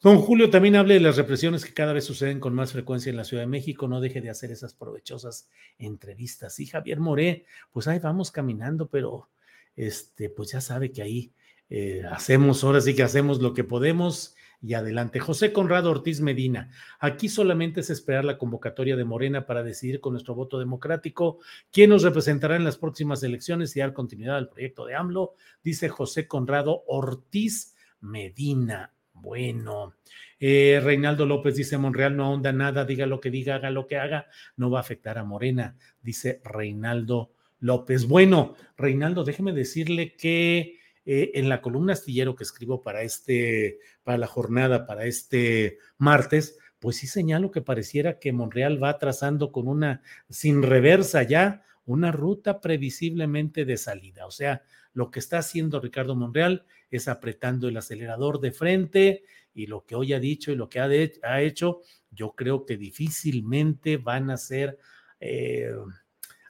don 0.00 0.18
Julio 0.18 0.48
también 0.48 0.76
hable 0.76 0.94
de 0.94 1.00
las 1.00 1.16
represiones 1.16 1.64
que 1.64 1.74
cada 1.74 1.92
vez 1.92 2.04
suceden 2.04 2.38
con 2.38 2.54
más 2.54 2.70
frecuencia 2.70 3.10
en 3.10 3.16
la 3.16 3.24
Ciudad 3.24 3.42
de 3.42 3.48
México. 3.48 3.88
No 3.88 4.00
deje 4.00 4.20
de 4.20 4.30
hacer 4.30 4.52
esas 4.52 4.74
provechosas 4.74 5.50
entrevistas. 5.76 6.60
Y 6.60 6.66
Javier 6.66 7.00
Moré, 7.00 7.46
pues 7.72 7.88
ahí 7.88 7.98
vamos 7.98 8.30
caminando, 8.30 8.88
pero 8.88 9.28
este, 9.74 10.30
pues 10.30 10.52
ya 10.52 10.60
sabe 10.60 10.92
que 10.92 11.02
ahí 11.02 11.32
eh, 11.68 12.04
hacemos, 12.12 12.62
ahora 12.62 12.80
sí 12.80 12.94
que 12.94 13.02
hacemos 13.02 13.42
lo 13.42 13.54
que 13.54 13.64
podemos 13.64 14.35
y 14.66 14.74
adelante. 14.74 15.20
José 15.20 15.52
Conrado 15.52 15.92
Ortiz 15.92 16.20
Medina, 16.20 16.70
aquí 16.98 17.28
solamente 17.28 17.80
es 17.80 17.90
esperar 17.90 18.24
la 18.24 18.36
convocatoria 18.36 18.96
de 18.96 19.04
Morena 19.04 19.46
para 19.46 19.62
decidir 19.62 20.00
con 20.00 20.12
nuestro 20.12 20.34
voto 20.34 20.58
democrático 20.58 21.38
quién 21.70 21.90
nos 21.90 22.02
representará 22.02 22.56
en 22.56 22.64
las 22.64 22.76
próximas 22.76 23.22
elecciones 23.22 23.76
y 23.76 23.80
dar 23.80 23.92
continuidad 23.92 24.36
al 24.36 24.48
proyecto 24.48 24.84
de 24.84 24.96
AMLO, 24.96 25.34
dice 25.62 25.88
José 25.88 26.26
Conrado 26.26 26.82
Ortiz 26.88 27.76
Medina. 28.00 28.92
Bueno, 29.12 29.94
eh, 30.40 30.80
Reinaldo 30.82 31.26
López 31.26 31.54
dice, 31.54 31.78
Monreal 31.78 32.16
no 32.16 32.24
ahonda 32.24 32.52
nada, 32.52 32.84
diga 32.84 33.06
lo 33.06 33.20
que 33.20 33.30
diga, 33.30 33.54
haga 33.54 33.70
lo 33.70 33.86
que 33.86 33.98
haga, 33.98 34.26
no 34.56 34.68
va 34.68 34.78
a 34.78 34.82
afectar 34.82 35.16
a 35.16 35.24
Morena, 35.24 35.76
dice 36.02 36.40
Reinaldo 36.44 37.30
López. 37.60 38.08
Bueno, 38.08 38.56
Reinaldo, 38.76 39.22
déjeme 39.22 39.52
decirle 39.52 40.16
que 40.16 40.80
eh, 41.06 41.30
en 41.34 41.48
la 41.48 41.62
columna 41.62 41.92
astillero 41.92 42.34
que 42.34 42.42
escribo 42.42 42.82
para 42.82 43.02
este, 43.02 43.78
para 44.02 44.18
la 44.18 44.26
jornada, 44.26 44.86
para 44.86 45.06
este 45.06 45.78
martes, 45.98 46.58
pues 46.80 46.96
sí 46.96 47.06
señalo 47.06 47.52
que 47.52 47.62
pareciera 47.62 48.18
que 48.18 48.32
Monreal 48.32 48.82
va 48.82 48.98
trazando 48.98 49.52
con 49.52 49.68
una, 49.68 50.02
sin 50.28 50.64
reversa 50.64 51.22
ya, 51.22 51.62
una 51.84 52.10
ruta 52.10 52.60
previsiblemente 52.60 53.64
de 53.64 53.76
salida. 53.76 54.26
O 54.26 54.32
sea, 54.32 54.64
lo 54.92 55.12
que 55.12 55.20
está 55.20 55.38
haciendo 55.38 55.80
Ricardo 55.80 56.16
Monreal 56.16 56.66
es 56.90 57.06
apretando 57.06 57.68
el 57.68 57.76
acelerador 57.76 58.40
de 58.40 58.50
frente 58.50 59.22
y 59.54 59.66
lo 59.66 59.84
que 59.84 59.94
hoy 59.94 60.12
ha 60.12 60.18
dicho 60.18 60.50
y 60.50 60.56
lo 60.56 60.68
que 60.68 60.80
ha, 60.80 60.88
ha 61.22 61.40
hecho, 61.40 61.82
yo 62.10 62.34
creo 62.34 62.66
que 62.66 62.76
difícilmente 62.76 63.96
van 63.96 64.30
a 64.30 64.36
ser 64.36 64.76
eh, 65.20 65.70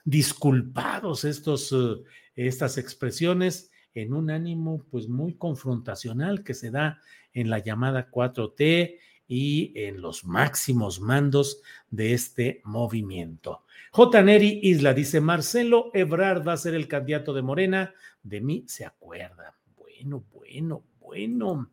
disculpados 0.03 1.25
estos, 1.25 1.71
eh, 1.71 2.03
estas 2.35 2.79
expresiones 2.79 3.69
en 4.01 4.13
un 4.13 4.29
ánimo 4.29 4.85
pues 4.89 5.07
muy 5.07 5.33
confrontacional 5.33 6.43
que 6.43 6.53
se 6.53 6.71
da 6.71 7.01
en 7.33 7.49
la 7.49 7.59
llamada 7.59 8.09
4T 8.11 8.97
y 9.27 9.73
en 9.75 10.01
los 10.01 10.23
máximos 10.23 11.01
mandos 11.01 11.61
de 11.89 12.13
este 12.13 12.61
movimiento. 12.63 13.63
J. 13.91 14.21
Neri 14.23 14.59
Isla 14.63 14.93
dice, 14.93 15.19
Marcelo 15.19 15.91
Ebrard 15.93 16.47
va 16.47 16.53
a 16.53 16.57
ser 16.57 16.75
el 16.75 16.87
candidato 16.87 17.33
de 17.33 17.41
Morena, 17.41 17.93
de 18.23 18.41
mí 18.41 18.63
se 18.67 18.85
acuerda. 18.85 19.57
Bueno, 19.75 20.23
bueno, 20.31 20.83
bueno. 20.99 21.71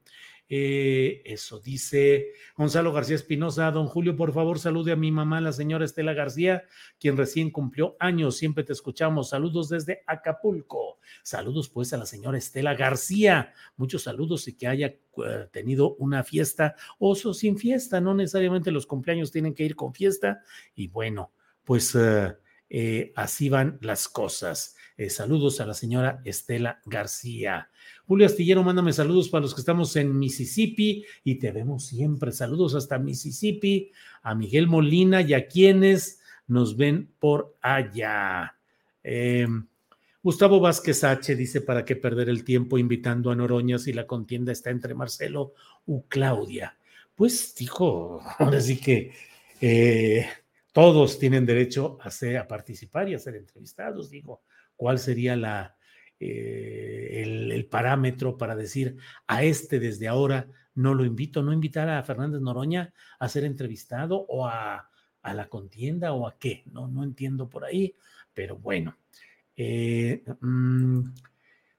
Eh, 0.48 1.22
eso 1.24 1.58
dice 1.58 2.32
Gonzalo 2.56 2.92
García 2.92 3.16
Espinosa. 3.16 3.70
Don 3.70 3.86
Julio, 3.86 4.14
por 4.16 4.32
favor, 4.32 4.58
salude 4.58 4.92
a 4.92 4.96
mi 4.96 5.10
mamá, 5.10 5.40
la 5.40 5.52
señora 5.52 5.84
Estela 5.84 6.12
García, 6.12 6.64
quien 7.00 7.16
recién 7.16 7.50
cumplió 7.50 7.96
años. 7.98 8.36
Siempre 8.36 8.64
te 8.64 8.72
escuchamos. 8.72 9.30
Saludos 9.30 9.68
desde 9.70 10.02
Acapulco. 10.06 10.98
Saludos 11.22 11.68
pues 11.70 11.92
a 11.92 11.96
la 11.96 12.06
señora 12.06 12.38
Estela 12.38 12.74
García. 12.74 13.54
Muchos 13.76 14.02
saludos 14.02 14.46
y 14.48 14.54
que 14.54 14.68
haya 14.68 14.86
eh, 14.86 15.00
tenido 15.50 15.94
una 15.96 16.22
fiesta 16.24 16.76
o 16.98 17.14
sin 17.14 17.58
fiesta. 17.58 18.00
No 18.00 18.14
necesariamente 18.14 18.70
los 18.70 18.86
cumpleaños 18.86 19.32
tienen 19.32 19.54
que 19.54 19.64
ir 19.64 19.74
con 19.74 19.94
fiesta. 19.94 20.42
Y 20.74 20.88
bueno, 20.88 21.32
pues 21.64 21.96
eh, 21.96 23.12
así 23.16 23.48
van 23.48 23.78
las 23.80 24.08
cosas. 24.08 24.76
Saludos 25.08 25.60
a 25.60 25.66
la 25.66 25.74
señora 25.74 26.20
Estela 26.24 26.80
García. 26.86 27.68
Julio 28.06 28.26
Astillero, 28.26 28.62
mándame 28.62 28.92
saludos 28.92 29.28
para 29.28 29.42
los 29.42 29.54
que 29.54 29.60
estamos 29.60 29.96
en 29.96 30.16
Mississippi 30.16 31.04
y 31.24 31.36
te 31.36 31.50
vemos 31.50 31.86
siempre. 31.86 32.32
Saludos 32.32 32.74
hasta 32.74 32.98
Mississippi, 32.98 33.90
a 34.22 34.34
Miguel 34.34 34.68
Molina 34.68 35.20
y 35.22 35.34
a 35.34 35.48
quienes 35.48 36.20
nos 36.46 36.76
ven 36.76 37.10
por 37.18 37.56
allá. 37.60 38.56
Em, 39.02 39.66
Gustavo 40.22 40.60
Vázquez 40.60 41.02
H. 41.02 41.34
dice: 41.34 41.60
¿Para 41.60 41.84
qué 41.84 41.96
perder 41.96 42.28
el 42.28 42.44
tiempo 42.44 42.78
invitando 42.78 43.30
a 43.30 43.36
Noroña 43.36 43.78
si 43.78 43.92
la 43.92 44.06
contienda 44.06 44.52
está 44.52 44.70
entre 44.70 44.94
Marcelo 44.94 45.54
u 45.86 46.02
Claudia? 46.06 46.76
Pues 47.14 47.54
dijo, 47.56 48.20
ahora 48.38 48.60
sí 48.60 48.80
que 48.80 49.12
eh, 49.60 50.26
todos 50.72 51.18
tienen 51.18 51.46
derecho 51.46 51.98
a, 52.00 52.10
a 52.38 52.46
participar 52.46 53.08
y 53.08 53.14
a 53.14 53.18
ser 53.18 53.36
entrevistados. 53.36 54.10
Digo, 54.10 54.42
¿cuál 54.76 54.98
sería 54.98 55.36
la, 55.36 55.76
eh, 56.20 57.22
el, 57.22 57.66
parámetro 57.66 58.38
para 58.38 58.54
decir 58.54 58.96
a 59.26 59.42
este 59.42 59.80
desde 59.80 60.06
ahora 60.06 60.46
no 60.74 60.94
lo 60.94 61.04
invito, 61.04 61.42
no 61.42 61.52
invitar 61.52 61.88
a 61.88 62.02
Fernández 62.02 62.40
Noroña 62.40 62.92
a 63.18 63.28
ser 63.28 63.44
entrevistado 63.44 64.24
o 64.28 64.46
a, 64.46 64.88
la 65.22 65.48
contienda 65.48 66.12
o 66.12 66.26
a 66.26 66.36
qué, 66.38 66.62
no, 66.66 66.86
no 66.88 67.02
entiendo 67.02 67.48
por 67.48 67.64
ahí, 67.64 67.94
pero 68.32 68.56
bueno. 68.56 68.96
Eh, 69.56 70.22
mm, 70.40 70.73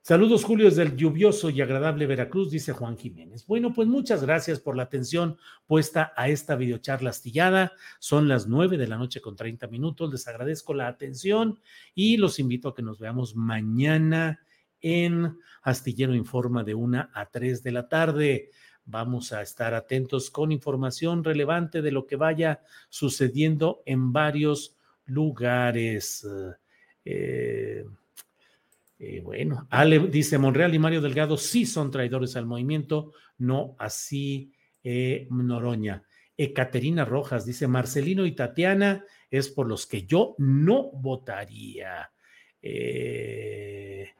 Saludos, 0.07 0.43
Julio, 0.43 0.65
desde 0.65 0.83
el 0.83 0.95
lluvioso 0.95 1.49
y 1.49 1.61
agradable 1.61 2.05
Veracruz, 2.05 2.51
dice 2.51 2.73
Juan 2.73 2.95
Jiménez. 2.95 3.47
Bueno, 3.47 3.73
pues 3.73 3.87
muchas 3.87 4.21
gracias 4.21 4.59
por 4.59 4.77
la 4.77 4.83
atención 4.83 5.39
puesta 5.65 6.13
a 6.15 6.29
esta 6.29 6.55
videocharla 6.55 7.09
astillada. 7.09 7.73
Son 7.97 8.27
las 8.27 8.45
nueve 8.45 8.77
de 8.77 8.85
la 8.85 8.99
noche 8.99 9.19
con 9.19 9.35
30 9.35 9.65
minutos. 9.65 10.11
Les 10.11 10.27
agradezco 10.27 10.75
la 10.75 10.87
atención 10.87 11.59
y 11.95 12.17
los 12.17 12.37
invito 12.37 12.69
a 12.69 12.75
que 12.75 12.83
nos 12.83 12.99
veamos 12.99 13.35
mañana 13.35 14.45
en 14.79 15.39
Astillero 15.63 16.13
Informa 16.13 16.63
de 16.63 16.75
una 16.75 17.09
a 17.15 17.25
tres 17.31 17.63
de 17.63 17.71
la 17.71 17.89
tarde. 17.89 18.51
Vamos 18.85 19.33
a 19.33 19.41
estar 19.41 19.73
atentos 19.73 20.29
con 20.29 20.51
información 20.51 21.23
relevante 21.23 21.81
de 21.81 21.91
lo 21.91 22.05
que 22.05 22.15
vaya 22.15 22.61
sucediendo 22.89 23.81
en 23.87 24.13
varios 24.13 24.77
lugares. 25.07 26.27
Eh, 27.03 27.85
eh, 28.97 29.21
bueno, 29.21 29.67
Ale 29.69 29.99
dice 29.99 30.37
Monreal 30.37 30.73
y 30.73 30.79
Mario 30.79 31.01
Delgado 31.01 31.37
sí 31.37 31.65
son 31.65 31.91
traidores 31.91 32.35
al 32.35 32.45
movimiento, 32.45 33.13
no 33.37 33.75
así 33.77 34.53
eh, 34.83 35.27
Noroña. 35.29 36.03
Ecaterina 36.37 37.05
Rojas 37.05 37.45
dice 37.45 37.67
Marcelino 37.67 38.25
y 38.25 38.33
Tatiana 38.33 39.03
es 39.29 39.49
por 39.49 39.67
los 39.67 39.85
que 39.85 40.05
yo 40.05 40.35
no 40.37 40.91
votaría. 40.91 42.11
Eh, 42.61 44.11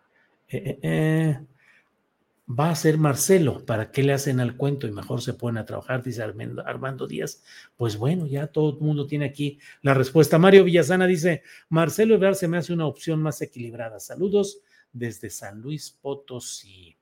va 2.47 2.69
a 2.69 2.75
ser 2.75 2.97
Marcelo, 2.97 3.65
¿para 3.65 3.91
qué 3.91 4.03
le 4.03 4.13
hacen 4.13 4.39
al 4.39 4.55
cuento 4.55 4.87
y 4.87 4.91
mejor 4.91 5.21
se 5.21 5.33
ponen 5.33 5.57
a 5.57 5.65
trabajar? 5.65 6.03
Dice 6.03 6.21
Armando 6.23 7.07
Díaz. 7.07 7.43
Pues 7.75 7.97
bueno, 7.97 8.27
ya 8.27 8.47
todo 8.47 8.71
el 8.71 8.79
mundo 8.79 9.07
tiene 9.07 9.25
aquí 9.25 9.59
la 9.81 9.93
respuesta. 9.93 10.37
Mario 10.37 10.63
Villasana 10.63 11.07
dice, 11.07 11.43
Marcelo 11.69 12.15
Ebrard 12.15 12.35
se 12.35 12.47
me 12.47 12.57
hace 12.57 12.73
una 12.73 12.85
opción 12.85 13.21
más 13.21 13.41
equilibrada. 13.41 13.99
Saludos 13.99 14.59
desde 14.93 15.29
San 15.29 15.61
Luis 15.61 15.91
Potosí. 15.91 16.97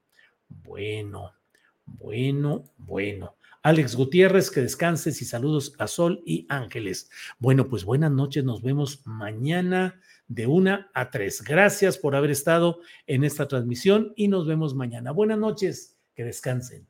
Bueno, 0.47 1.33
bueno, 1.85 2.63
bueno. 2.77 3.35
Alex 3.63 3.95
Gutiérrez, 3.95 4.51
que 4.51 4.61
descanses 4.61 5.21
y 5.21 5.25
saludos 5.25 5.73
a 5.77 5.87
Sol 5.87 6.21
y 6.25 6.45
Ángeles. 6.49 7.09
Bueno, 7.39 7.69
pues 7.69 7.85
buenas 7.85 8.11
noches, 8.11 8.43
nos 8.43 8.61
vemos 8.61 9.01
mañana 9.05 10.01
de 10.33 10.47
una 10.47 10.89
a 10.93 11.09
tres. 11.11 11.41
Gracias 11.41 11.97
por 11.97 12.15
haber 12.15 12.31
estado 12.31 12.79
en 13.07 13.23
esta 13.23 13.47
transmisión 13.47 14.13
y 14.15 14.27
nos 14.27 14.47
vemos 14.47 14.73
mañana. 14.73 15.11
Buenas 15.11 15.37
noches, 15.37 15.97
que 16.15 16.23
descansen. 16.23 16.87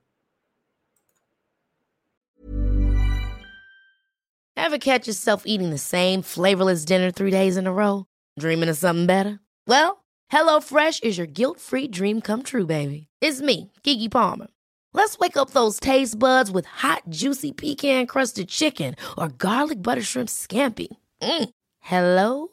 Ever 4.56 4.78
catch 4.78 5.08
yourself 5.08 5.44
eating 5.46 5.72
the 5.72 5.78
same 5.78 6.22
flavorless 6.22 6.86
dinner 6.86 7.12
three 7.12 7.32
days 7.32 7.58
in 7.58 7.68
a 7.68 7.74
row? 7.74 8.06
Dreaming 8.40 8.70
of 8.70 8.78
something 8.78 9.06
better? 9.06 9.40
Well, 9.68 10.04
HelloFresh 10.32 11.04
is 11.04 11.18
your 11.18 11.28
guilt-free 11.28 11.90
dream 11.90 12.22
come 12.22 12.44
true, 12.44 12.66
baby. 12.66 13.08
It's 13.20 13.42
me, 13.42 13.72
Kiki 13.84 14.10
Palmer. 14.10 14.48
Let's 14.94 15.18
wake 15.18 15.38
up 15.38 15.50
those 15.52 15.80
taste 15.80 16.18
buds 16.18 16.50
with 16.50 16.66
hot, 16.66 17.04
juicy 17.10 17.52
pecan 17.52 18.06
crusted 18.06 18.48
chicken 18.48 18.96
or 19.18 19.28
garlic 19.28 19.82
butter 19.82 20.04
shrimp 20.04 20.30
scampi. 20.30 20.88
Mm. 21.22 21.50
Hello 21.80 22.53